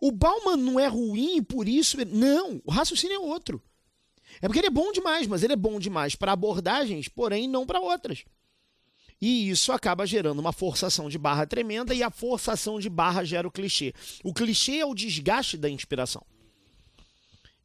O 0.00 0.12
Bauman 0.12 0.56
não 0.56 0.78
é 0.78 0.86
ruim 0.86 1.42
por 1.42 1.68
isso. 1.68 1.96
Não, 2.06 2.60
o 2.64 2.70
raciocínio 2.70 3.16
é 3.16 3.18
outro. 3.18 3.62
É 4.40 4.46
porque 4.46 4.58
ele 4.58 4.66
é 4.66 4.70
bom 4.70 4.92
demais, 4.92 5.26
mas 5.26 5.42
ele 5.42 5.54
é 5.54 5.56
bom 5.56 5.78
demais 5.78 6.14
para 6.14 6.32
abordagens, 6.32 7.08
porém 7.08 7.48
não 7.48 7.64
para 7.64 7.80
outras. 7.80 8.24
E 9.20 9.48
isso 9.48 9.72
acaba 9.72 10.06
gerando 10.06 10.38
uma 10.38 10.52
forçação 10.52 11.08
de 11.08 11.16
barra 11.16 11.46
tremenda 11.46 11.94
e 11.94 12.02
a 12.02 12.10
forçação 12.10 12.78
de 12.78 12.90
barra 12.90 13.24
gera 13.24 13.48
o 13.48 13.50
clichê. 13.50 13.94
O 14.22 14.34
clichê 14.34 14.78
é 14.78 14.86
o 14.86 14.94
desgaste 14.94 15.56
da 15.56 15.70
inspiração. 15.70 16.22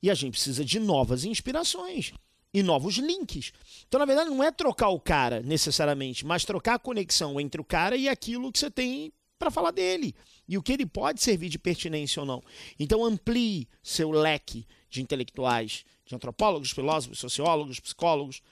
E 0.01 0.09
a 0.09 0.13
gente 0.13 0.33
precisa 0.33 0.63
de 0.63 0.79
novas 0.79 1.25
inspirações 1.25 2.13
e 2.53 2.63
novos 2.63 2.95
links. 2.95 3.51
Então, 3.87 3.99
na 3.99 4.05
verdade, 4.05 4.29
não 4.29 4.43
é 4.43 4.51
trocar 4.51 4.89
o 4.89 4.99
cara 4.99 5.41
necessariamente, 5.41 6.25
mas 6.25 6.45
trocar 6.45 6.75
a 6.75 6.79
conexão 6.79 7.39
entre 7.39 7.59
o 7.59 7.65
cara 7.65 7.95
e 7.97 8.07
aquilo 8.07 8.51
que 8.51 8.59
você 8.59 8.71
tem 8.71 9.13
para 9.41 9.49
falar 9.49 9.71
dele 9.71 10.13
e 10.47 10.55
o 10.55 10.61
que 10.61 10.71
ele 10.71 10.85
pode 10.85 11.19
servir 11.19 11.49
de 11.49 11.57
pertinência 11.57 12.19
ou 12.19 12.25
não. 12.27 12.43
Então, 12.79 13.03
amplie 13.03 13.67
seu 13.81 14.11
leque 14.11 14.67
de 14.87 15.01
intelectuais, 15.01 15.83
de 16.05 16.13
antropólogos, 16.13 16.69
filósofos, 16.69 17.17
sociólogos, 17.17 17.79
psicólogos, 17.79 18.43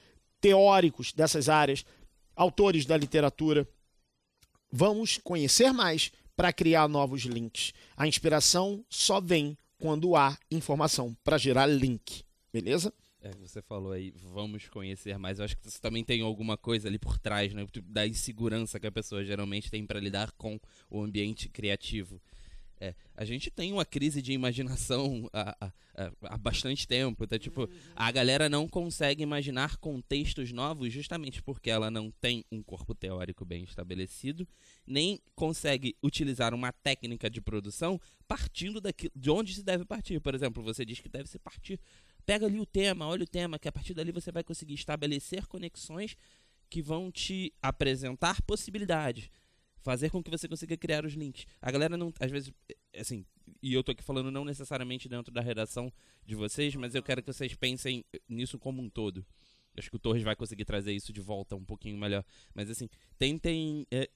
teóricos 0.42 1.14
dessas 1.14 1.48
áreas, 1.48 1.86
autores 2.36 2.88
da 2.88 2.98
literatura. 2.98 3.70
Vamos 4.72 5.20
conhecer 5.24 5.72
mais 5.72 6.12
para 6.36 6.52
criar 6.52 6.88
novos 6.88 7.22
links. 7.22 7.72
A 7.96 8.08
inspiração 8.08 8.84
só 8.90 9.22
vem 9.22 9.56
quando 9.78 10.16
há 10.16 10.36
informação 10.50 11.16
para 11.24 11.38
gerar 11.38 11.68
link, 11.68 12.24
beleza? 12.52 12.92
É, 13.22 13.32
você 13.32 13.62
falou 13.62 13.92
aí, 13.92 14.14
vamos 14.34 14.68
conhecer 14.70 15.18
mais. 15.18 15.40
Eu 15.40 15.46
acho 15.46 15.58
que 15.58 15.70
você 15.70 15.80
também 15.80 16.04
tem 16.04 16.22
alguma 16.22 16.58
coisa 16.58 16.88
ali 16.88 16.98
por 16.98 17.18
trás, 17.18 17.54
né? 17.54 17.66
Da 17.84 18.08
insegurança 18.08 18.80
que 18.80 18.88
a 18.88 18.92
pessoa 18.92 19.26
geralmente 19.26 19.70
tem 19.70 19.86
para 19.86 20.00
lidar 20.00 20.32
com 20.34 20.60
o 20.90 21.02
ambiente 21.02 21.50
criativo. 21.50 22.22
É, 22.82 22.96
a 23.14 23.26
gente 23.26 23.52
tem 23.52 23.74
uma 23.74 23.84
crise 23.84 24.22
de 24.22 24.32
imaginação 24.32 25.30
há, 25.34 25.54
há, 25.60 26.12
há 26.24 26.38
bastante 26.38 26.88
tempo. 26.88 27.26
Então, 27.26 27.38
tipo, 27.38 27.70
a 27.94 28.10
galera 28.10 28.48
não 28.48 28.70
consegue 28.70 29.22
imaginar 29.22 29.76
contextos 29.78 30.54
novos 30.54 30.94
justamente 30.94 31.44
porque 31.44 31.70
ela 31.70 31.92
não 31.92 32.10
tem 32.10 32.46
um 32.50 32.64
corpo 32.64 32.96
teórico 32.96 33.44
bem 33.44 33.66
estabelecido, 33.66 34.48
nem 34.88 35.20
consegue 35.36 35.94
utilizar 36.02 36.54
uma 36.54 36.72
técnica 36.72 37.30
de 37.30 37.42
produção 37.42 38.00
partindo 38.26 38.80
daqui, 38.80 39.12
de 39.14 39.30
onde 39.30 39.54
se 39.56 39.64
deve 39.64 39.84
partir. 39.84 40.22
Por 40.22 40.34
exemplo, 40.34 40.64
você 40.64 40.86
diz 40.86 41.02
que 41.02 41.10
deve 41.10 41.28
se 41.28 41.38
partir. 41.38 41.78
Pega 42.30 42.46
ali 42.46 42.60
o 42.60 42.66
tema, 42.66 43.08
olha 43.08 43.24
o 43.24 43.28
tema, 43.28 43.58
que 43.58 43.68
a 43.68 43.72
partir 43.72 43.96
dali 43.96 44.12
você 44.12 44.32
vai 44.32 44.44
conseguir 44.44 44.76
estabelecer 44.76 45.48
conexões 45.48 46.16
que 46.70 46.80
vão 46.80 47.12
te 47.12 47.52
apresentar 47.60 48.40
possibilidades 48.44 49.32
fazer 49.82 50.12
com 50.12 50.22
que 50.22 50.30
você 50.30 50.48
consiga 50.48 50.78
criar 50.78 51.06
os 51.06 51.14
links. 51.14 51.48
A 51.60 51.72
galera 51.72 51.98
não, 51.98 52.14
às 52.20 52.30
vezes, 52.30 52.54
assim, 52.96 53.26
e 53.64 53.74
eu 53.74 53.84
tô 53.84 53.94
aqui 53.94 54.04
falando 54.04 54.30
não 54.30 54.46
necessariamente 54.46 55.10
dentro 55.10 55.34
da 55.34 55.42
redação 55.42 55.92
de 56.24 56.36
vocês, 56.36 56.76
mas 56.76 56.94
eu 56.94 57.02
quero 57.02 57.24
que 57.24 57.34
vocês 57.34 57.56
pensem 57.56 58.06
nisso 58.28 58.60
como 58.60 58.80
um 58.80 58.90
todo. 58.92 59.26
Acho 59.76 59.90
que 59.90 59.96
o 59.96 60.00
Torres 60.00 60.22
vai 60.22 60.36
conseguir 60.36 60.66
trazer 60.66 60.94
isso 60.94 61.12
de 61.12 61.22
volta 61.22 61.56
um 61.56 61.66
pouquinho 61.66 61.98
melhor. 61.98 62.24
Mas 62.54 62.70
assim, 62.70 62.88
tentem. 63.18 63.88
É, 63.90 64.08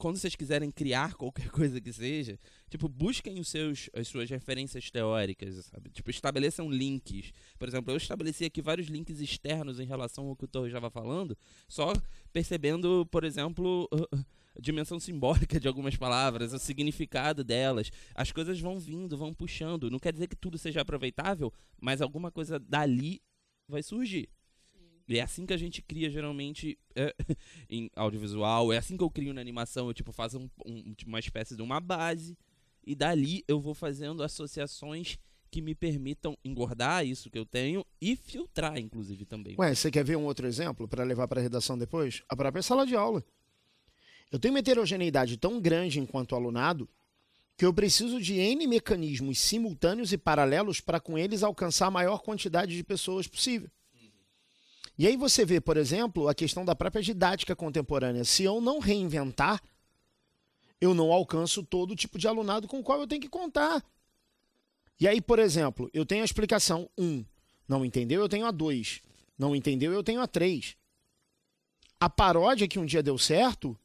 quando 0.00 0.16
vocês 0.16 0.34
quiserem 0.34 0.70
criar 0.70 1.12
qualquer 1.14 1.48
coisa 1.52 1.78
que 1.78 1.92
seja, 1.92 2.38
tipo, 2.70 2.88
busquem 2.88 3.38
os 3.38 3.48
seus, 3.48 3.90
as 3.94 4.08
suas 4.08 4.30
referências 4.30 4.90
teóricas, 4.90 5.66
sabe? 5.66 5.90
Tipo, 5.90 6.10
estabeleçam 6.10 6.70
links. 6.70 7.32
Por 7.58 7.68
exemplo, 7.68 7.92
eu 7.92 7.98
estabeleci 7.98 8.46
aqui 8.46 8.62
vários 8.62 8.88
links 8.88 9.20
externos 9.20 9.78
em 9.78 9.84
relação 9.84 10.26
ao 10.26 10.34
que 10.34 10.46
o 10.46 10.48
Torres 10.48 10.70
estava 10.70 10.90
falando, 10.90 11.36
só 11.68 11.92
percebendo, 12.32 13.06
por 13.10 13.22
exemplo. 13.22 13.86
Uh, 13.92 14.24
dimensão 14.60 14.98
simbólica 14.98 15.60
de 15.60 15.68
algumas 15.68 15.96
palavras, 15.96 16.52
o 16.52 16.58
significado 16.58 17.44
delas. 17.44 17.90
As 18.14 18.32
coisas 18.32 18.60
vão 18.60 18.80
vindo, 18.80 19.16
vão 19.16 19.32
puxando. 19.32 19.88
Não 19.88 19.98
quer 19.98 20.12
dizer 20.12 20.26
que 20.26 20.36
tudo 20.36 20.58
seja 20.58 20.80
aproveitável, 20.80 21.52
mas 21.80 22.02
alguma 22.02 22.30
coisa 22.32 22.58
dali 22.58 23.22
vai 23.68 23.82
surgir. 23.82 24.28
E 25.10 25.18
é 25.18 25.22
assim 25.22 25.44
que 25.44 25.52
a 25.52 25.56
gente 25.56 25.82
cria 25.82 26.08
geralmente 26.08 26.78
é, 26.94 27.12
em 27.68 27.90
audiovisual, 27.96 28.72
é 28.72 28.78
assim 28.78 28.96
que 28.96 29.02
eu 29.02 29.10
crio 29.10 29.34
na 29.34 29.40
animação, 29.40 29.88
eu 29.88 29.94
tipo 29.94 30.12
faço 30.12 30.38
um, 30.38 30.48
um, 30.64 30.94
uma 31.04 31.18
espécie 31.18 31.56
de 31.56 31.62
uma 31.62 31.80
base 31.80 32.38
e 32.86 32.94
dali 32.94 33.44
eu 33.48 33.60
vou 33.60 33.74
fazendo 33.74 34.22
associações 34.22 35.18
que 35.50 35.60
me 35.60 35.74
permitam 35.74 36.38
engordar 36.44 37.04
isso 37.04 37.28
que 37.28 37.36
eu 37.36 37.44
tenho 37.44 37.84
e 38.00 38.14
filtrar 38.14 38.78
inclusive 38.78 39.24
também. 39.24 39.56
Ué, 39.58 39.74
você 39.74 39.90
quer 39.90 40.04
ver 40.04 40.16
um 40.16 40.24
outro 40.24 40.46
exemplo 40.46 40.86
para 40.86 41.02
levar 41.02 41.26
para 41.26 41.40
a 41.40 41.42
redação 41.42 41.76
depois? 41.76 42.22
A 42.28 42.36
própria 42.36 42.62
sala 42.62 42.86
de 42.86 42.94
aula. 42.94 43.24
Eu 44.30 44.38
tenho 44.38 44.54
uma 44.54 44.60
heterogeneidade 44.60 45.36
tão 45.36 45.60
grande 45.60 45.98
enquanto 45.98 46.36
alunado 46.36 46.88
que 47.56 47.66
eu 47.66 47.74
preciso 47.74 48.20
de 48.20 48.34
N 48.34 48.64
mecanismos 48.68 49.40
simultâneos 49.40 50.12
e 50.12 50.16
paralelos 50.16 50.80
para 50.80 51.00
com 51.00 51.18
eles 51.18 51.42
alcançar 51.42 51.88
a 51.88 51.90
maior 51.90 52.20
quantidade 52.20 52.76
de 52.76 52.84
pessoas 52.84 53.26
possível. 53.26 53.68
E 54.98 55.06
aí 55.06 55.16
você 55.16 55.44
vê, 55.44 55.60
por 55.60 55.76
exemplo, 55.76 56.28
a 56.28 56.34
questão 56.34 56.64
da 56.64 56.74
própria 56.74 57.02
didática 57.02 57.56
contemporânea. 57.56 58.24
Se 58.24 58.44
eu 58.44 58.60
não 58.60 58.78
reinventar, 58.78 59.62
eu 60.80 60.94
não 60.94 61.12
alcanço 61.12 61.62
todo 61.62 61.96
tipo 61.96 62.18
de 62.18 62.28
alunado 62.28 62.68
com 62.68 62.80
o 62.80 62.82
qual 62.82 63.00
eu 63.00 63.06
tenho 63.06 63.22
que 63.22 63.28
contar. 63.28 63.84
E 64.98 65.08
aí, 65.08 65.20
por 65.20 65.38
exemplo, 65.38 65.90
eu 65.94 66.04
tenho 66.04 66.22
a 66.22 66.24
explicação 66.24 66.88
1. 66.98 67.04
Um, 67.04 67.24
não 67.66 67.84
entendeu? 67.84 68.20
Eu 68.20 68.28
tenho 68.28 68.46
a 68.46 68.50
2. 68.50 69.00
Não 69.38 69.56
entendeu? 69.56 69.92
Eu 69.92 70.02
tenho 70.02 70.20
a 70.20 70.26
3. 70.26 70.76
A 71.98 72.10
paródia 72.10 72.68
que 72.68 72.78
um 72.78 72.84
dia 72.84 73.02
deu 73.02 73.16
certo 73.16 73.78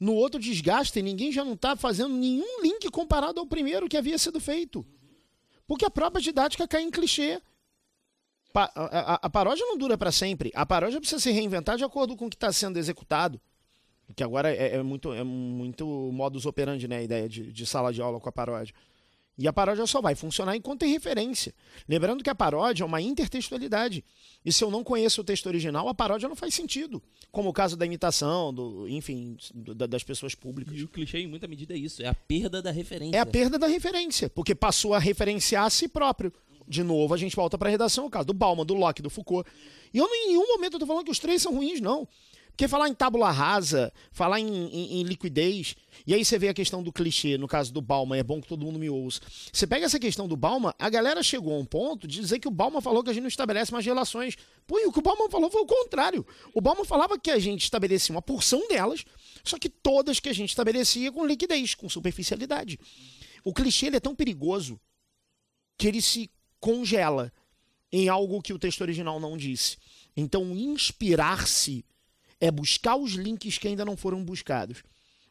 no 0.00 0.14
outro 0.14 0.40
desgaste, 0.40 1.02
ninguém 1.02 1.30
já 1.30 1.44
não 1.44 1.52
está 1.52 1.76
fazendo 1.76 2.14
nenhum 2.14 2.62
link 2.62 2.90
comparado 2.90 3.38
ao 3.38 3.46
primeiro 3.46 3.86
que 3.86 3.98
havia 3.98 4.16
sido 4.16 4.40
feito. 4.40 4.84
Porque 5.66 5.84
a 5.84 5.90
própria 5.90 6.22
didática 6.22 6.66
cai 6.66 6.82
em 6.82 6.90
clichê. 6.90 7.40
Pa 8.52 8.70
a, 8.74 8.84
a, 8.84 9.14
a, 9.22 9.30
paródia 9.30 9.64
não 9.64 9.78
dura 9.78 9.96
para 9.96 10.10
sempre. 10.10 10.50
A 10.54 10.66
paródia 10.66 11.00
precisa 11.00 11.20
se 11.20 11.30
reinventar 11.30 11.76
de 11.76 11.84
acordo 11.84 12.16
com 12.16 12.26
o 12.26 12.30
que 12.30 12.36
está 12.36 12.52
sendo 12.52 12.78
executado. 12.78 13.40
Que 14.16 14.24
agora 14.24 14.52
é, 14.52 14.76
é, 14.76 14.82
muito, 14.82 15.12
é 15.12 15.22
muito 15.22 15.86
modus 16.12 16.46
operandi, 16.46 16.88
né? 16.88 16.98
A 16.98 17.02
ideia 17.02 17.28
de, 17.28 17.52
de 17.52 17.66
sala 17.66 17.92
de 17.92 18.02
aula 18.02 18.18
com 18.18 18.28
a 18.28 18.32
paródia. 18.32 18.74
E 19.40 19.48
a 19.48 19.52
paródia 19.54 19.86
só 19.86 20.02
vai 20.02 20.14
funcionar 20.14 20.54
enquanto 20.54 20.80
tem 20.80 20.92
referência. 20.92 21.54
Lembrando 21.88 22.22
que 22.22 22.28
a 22.28 22.34
paródia 22.34 22.82
é 22.82 22.86
uma 22.86 23.00
intertextualidade. 23.00 24.04
E 24.44 24.52
se 24.52 24.62
eu 24.62 24.70
não 24.70 24.84
conheço 24.84 25.22
o 25.22 25.24
texto 25.24 25.46
original, 25.46 25.88
a 25.88 25.94
paródia 25.94 26.28
não 26.28 26.36
faz 26.36 26.54
sentido. 26.54 27.02
Como 27.32 27.48
o 27.48 27.52
caso 27.52 27.74
da 27.74 27.86
imitação, 27.86 28.52
do, 28.52 28.86
enfim, 28.86 29.38
do, 29.54 29.74
das 29.74 30.04
pessoas 30.04 30.34
públicas. 30.34 30.76
E 30.76 30.82
o 30.82 30.88
clichê, 30.88 31.20
em 31.20 31.26
muita 31.26 31.48
medida, 31.48 31.72
é 31.72 31.78
isso: 31.78 32.02
é 32.02 32.06
a 32.06 32.12
perda 32.14 32.60
da 32.60 32.70
referência. 32.70 33.16
É 33.16 33.20
a 33.20 33.24
perda 33.24 33.58
da 33.58 33.66
referência, 33.66 34.28
porque 34.28 34.54
passou 34.54 34.92
a 34.92 34.98
referenciar 34.98 35.64
a 35.64 35.70
si 35.70 35.88
próprio. 35.88 36.30
De 36.70 36.84
novo, 36.84 37.12
a 37.12 37.16
gente 37.16 37.34
volta 37.34 37.58
para 37.58 37.68
a 37.68 37.70
redação, 37.72 38.06
o 38.06 38.10
caso 38.10 38.28
do 38.28 38.32
Bauman, 38.32 38.64
do 38.64 38.74
Locke, 38.74 39.02
do 39.02 39.10
Foucault. 39.10 39.44
E 39.92 39.98
eu, 39.98 40.06
em 40.06 40.28
nenhum 40.28 40.46
momento, 40.46 40.74
estou 40.74 40.86
falando 40.86 41.04
que 41.04 41.10
os 41.10 41.18
três 41.18 41.42
são 41.42 41.52
ruins, 41.52 41.80
não. 41.80 42.06
Porque 42.50 42.68
falar 42.68 42.88
em 42.88 42.94
tábula 42.94 43.28
rasa, 43.28 43.92
falar 44.12 44.38
em, 44.38 44.46
em, 44.46 45.00
em, 45.00 45.02
liquidez, 45.02 45.74
e 46.06 46.14
aí 46.14 46.24
você 46.24 46.38
vê 46.38 46.48
a 46.48 46.54
questão 46.54 46.80
do 46.80 46.92
clichê, 46.92 47.36
no 47.36 47.48
caso 47.48 47.72
do 47.72 47.80
Bauman, 47.80 48.18
é 48.18 48.22
bom 48.22 48.40
que 48.40 48.46
todo 48.46 48.64
mundo 48.64 48.78
me 48.78 48.88
ouça. 48.88 49.20
Você 49.52 49.66
pega 49.66 49.86
essa 49.86 49.98
questão 49.98 50.28
do 50.28 50.36
Bauman, 50.36 50.72
a 50.78 50.88
galera 50.88 51.24
chegou 51.24 51.56
a 51.56 51.58
um 51.58 51.64
ponto 51.64 52.06
de 52.06 52.20
dizer 52.20 52.38
que 52.38 52.46
o 52.46 52.52
Bauman 52.52 52.80
falou 52.80 53.02
que 53.02 53.10
a 53.10 53.12
gente 53.12 53.22
não 53.22 53.28
estabelece 53.28 53.72
mais 53.72 53.84
relações. 53.84 54.36
Pô, 54.64 54.78
e 54.78 54.86
o 54.86 54.92
que 54.92 55.00
o 55.00 55.02
Bauman 55.02 55.28
falou 55.28 55.50
foi 55.50 55.62
o 55.62 55.66
contrário. 55.66 56.24
O 56.54 56.60
Bauman 56.60 56.84
falava 56.84 57.18
que 57.18 57.32
a 57.32 57.38
gente 57.40 57.64
estabelecia 57.64 58.14
uma 58.14 58.22
porção 58.22 58.68
delas, 58.68 59.04
só 59.42 59.58
que 59.58 59.68
todas 59.68 60.20
que 60.20 60.28
a 60.28 60.34
gente 60.34 60.50
estabelecia 60.50 61.10
com 61.10 61.26
liquidez, 61.26 61.74
com 61.74 61.88
superficialidade. 61.88 62.78
O 63.42 63.52
clichê 63.52 63.88
é 63.88 63.98
tão 63.98 64.14
perigoso 64.14 64.78
que 65.76 65.88
ele 65.88 66.02
se 66.02 66.30
congela 66.60 67.32
em 67.90 68.08
algo 68.08 68.42
que 68.42 68.52
o 68.52 68.58
texto 68.58 68.82
original 68.82 69.18
não 69.18 69.36
disse. 69.36 69.78
Então, 70.16 70.54
inspirar-se 70.54 71.84
é 72.40 72.50
buscar 72.50 72.96
os 72.96 73.12
links 73.12 73.58
que 73.58 73.68
ainda 73.68 73.84
não 73.84 73.96
foram 73.96 74.24
buscados. 74.24 74.82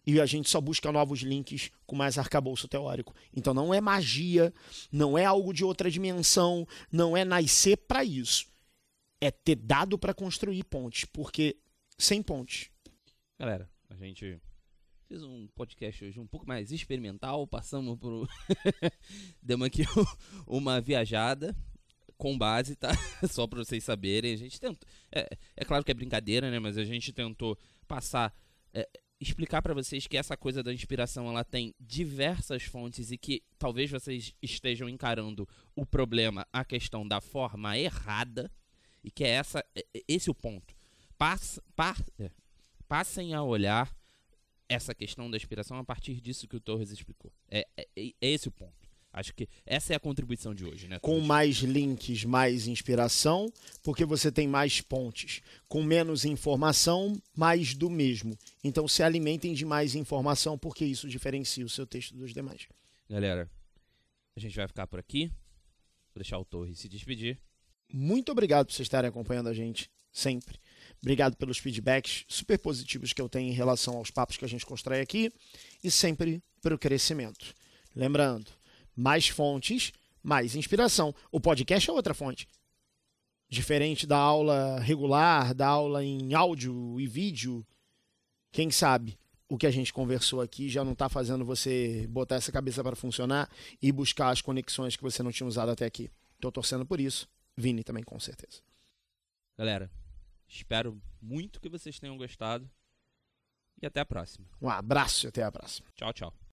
E 0.06 0.20
a 0.20 0.26
gente 0.26 0.50
só 0.50 0.60
busca 0.60 0.92
novos 0.92 1.20
links 1.20 1.70
com 1.86 1.96
mais 1.96 2.18
arcabouço 2.18 2.68
teórico. 2.68 3.14
Então 3.36 3.54
não 3.54 3.74
é 3.74 3.80
magia, 3.80 4.54
não 4.92 5.18
é 5.18 5.26
algo 5.26 5.54
de 5.54 5.64
outra 5.64 5.92
dimensão, 5.92 6.68
não 6.92 7.16
é 7.16 7.24
nascer 7.24 7.78
para 7.78 8.04
isso. 8.04 8.48
É 9.22 9.30
ter 9.30 9.56
dado 9.56 10.00
para 10.00 10.14
construir 10.14 10.64
pontes, 10.64 11.06
porque 11.06 11.58
sem 11.98 12.24
pontes. 12.24 12.70
Galera, 13.38 13.70
a 13.90 13.96
gente 13.96 14.40
fez 15.10 15.24
um 15.24 15.48
podcast 15.56 16.06
hoje 16.06 16.20
um 16.20 16.28
pouco 16.28 16.48
mais 16.48 16.72
experimental, 16.72 17.48
passamos 17.48 17.98
por. 17.98 18.30
Demos 19.42 19.66
aqui 19.66 19.82
uma 20.46 20.80
viajada 20.80 21.56
com 22.16 22.38
base, 22.38 22.76
tá? 22.76 22.92
Só 23.28 23.48
para 23.48 23.58
vocês 23.58 23.84
saberem. 23.84 24.34
A 24.34 24.38
gente 24.38 24.62
tentou. 24.62 24.88
É, 25.12 25.28
é, 25.58 25.66
claro 25.66 25.84
que 25.84 25.90
é 25.90 25.96
brincadeira, 25.96 26.52
né? 26.52 26.60
Mas 26.60 26.78
a 26.78 26.84
gente 26.84 27.12
tentou 27.12 27.58
passar. 27.88 28.32
É, 28.72 28.88
explicar 29.20 29.64
para 29.64 29.74
vocês 29.74 30.06
que 30.06 30.16
essa 30.16 30.38
coisa 30.38 30.62
da 30.62 30.72
inspiração 30.72 31.28
ela 31.28 31.44
tem 31.44 31.74
diversas 31.80 32.64
fontes 32.64 33.12
e 33.12 33.18
que 33.18 33.44
talvez 33.58 33.90
vocês 33.90 34.34
estejam 34.42 34.88
encarando 34.88 35.50
o 35.76 35.86
problema, 35.86 36.48
a 36.54 36.64
questão 36.64 37.06
da 37.06 37.20
forma 37.20 37.78
errada 37.78 38.50
e 39.04 39.12
que 39.12 39.26
é 39.26 39.30
essa 39.30 39.66
é, 39.76 39.84
é, 39.94 40.04
esse 40.08 40.30
o 40.30 40.36
ponto. 40.36 40.74
Pass, 41.18 41.60
par, 41.76 41.98
é, 42.18 42.32
passem 42.88 43.34
a 43.34 43.44
olhar 43.44 43.99
essa 44.70 44.94
questão 44.94 45.30
da 45.30 45.36
inspiração 45.36 45.78
a 45.78 45.84
partir 45.84 46.22
disso 46.22 46.48
que 46.48 46.56
o 46.56 46.60
Torres 46.60 46.92
explicou. 46.92 47.34
É, 47.50 47.68
é, 47.76 47.88
é 47.98 48.14
esse 48.22 48.48
o 48.48 48.52
ponto. 48.52 48.88
Acho 49.12 49.34
que 49.34 49.50
essa 49.66 49.92
é 49.92 49.96
a 49.96 50.00
contribuição 50.00 50.54
de 50.54 50.64
hoje, 50.64 50.88
né? 50.88 51.00
Com 51.00 51.20
mais 51.20 51.58
links, 51.58 52.24
mais 52.26 52.68
inspiração, 52.68 53.52
porque 53.82 54.06
você 54.06 54.32
tem 54.32 54.48
mais 54.48 54.82
pontes. 54.82 55.42
Com 55.68 55.82
menos 55.82 56.26
informação, 56.26 57.20
mais 57.36 57.74
do 57.74 57.90
mesmo. 57.90 58.38
Então 58.64 58.88
se 58.88 59.02
alimentem 59.02 59.54
de 59.56 59.66
mais 59.66 59.96
informação, 59.96 60.60
porque 60.60 60.86
isso 60.86 61.10
diferencia 61.10 61.66
o 61.66 61.70
seu 61.70 61.88
texto 61.88 62.16
dos 62.16 62.32
demais. 62.32 62.68
Galera, 63.10 63.50
a 64.36 64.40
gente 64.40 64.56
vai 64.56 64.68
ficar 64.68 64.86
por 64.86 65.00
aqui. 65.00 65.28
Vou 66.14 66.22
deixar 66.22 66.38
o 66.38 66.46
Torre 66.46 66.76
se 66.76 66.88
despedir. 66.88 67.40
Muito 67.92 68.32
obrigado 68.32 68.68
por 68.68 68.74
vocês 68.74 68.86
estarem 68.86 69.10
acompanhando 69.10 69.50
a 69.50 69.54
gente 69.54 69.90
sempre. 70.12 70.60
Obrigado 71.02 71.36
pelos 71.36 71.58
feedbacks 71.58 72.26
super 72.28 72.58
positivos 72.60 73.14
que 73.14 73.22
eu 73.22 73.30
tenho 73.30 73.50
em 73.50 73.56
relação 73.56 73.98
aos 73.98 74.12
papos 74.12 74.38
que 74.38 74.46
a 74.46 74.50
gente 74.50 74.66
constrói 74.66 75.02
aqui 75.02 75.32
e 75.84 75.90
sempre 75.90 76.42
pelo 76.62 76.78
crescimento. 76.78 77.54
Lembrando, 77.96 78.52
mais 78.96 79.28
fontes, 79.28 79.92
mais 80.22 80.56
inspiração. 80.56 81.14
O 81.32 81.40
podcast 81.40 81.90
é 81.90 81.94
outra 81.94 82.14
fonte. 82.14 82.48
Diferente 83.50 84.06
da 84.06 84.18
aula 84.18 84.80
regular, 84.80 85.54
da 85.54 85.68
aula 85.68 86.04
em 86.04 86.34
áudio 86.34 87.00
e 87.00 87.08
vídeo, 87.08 87.66
quem 88.52 88.70
sabe 88.70 89.18
o 89.48 89.58
que 89.58 89.66
a 89.66 89.72
gente 89.72 89.92
conversou 89.92 90.42
aqui 90.42 90.70
já 90.70 90.84
não 90.84 90.94
está 90.94 91.10
fazendo 91.10 91.44
você 91.44 92.06
botar 92.08 92.36
essa 92.36 92.52
cabeça 92.52 92.84
para 92.84 92.96
funcionar 92.96 93.50
e 93.82 93.92
buscar 93.92 94.30
as 94.30 94.42
conexões 94.42 94.96
que 94.96 95.02
você 95.02 95.24
não 95.24 95.32
tinha 95.32 95.48
usado 95.48 95.72
até 95.72 95.86
aqui. 95.86 96.12
Estou 96.36 96.52
torcendo 96.52 96.86
por 96.86 97.00
isso. 97.00 97.28
Vini 97.58 97.84
também, 97.84 98.04
com 98.04 98.20
certeza. 98.20 98.62
Galera, 99.58 99.92
espero 100.50 101.02
muito 101.22 101.60
que 101.60 101.70
vocês 101.70 102.00
tenham 102.00 102.18
gostado. 102.18 102.70
E 103.82 103.86
até 103.86 104.02
a 104.02 104.06
próxima. 104.06 104.46
Um 104.62 104.70
abraço 104.70 105.26
e 105.26 105.30
até 105.30 105.44
a 105.44 105.52
próxima. 105.52 105.88
Tchau, 105.96 106.12
tchau. 106.12 106.40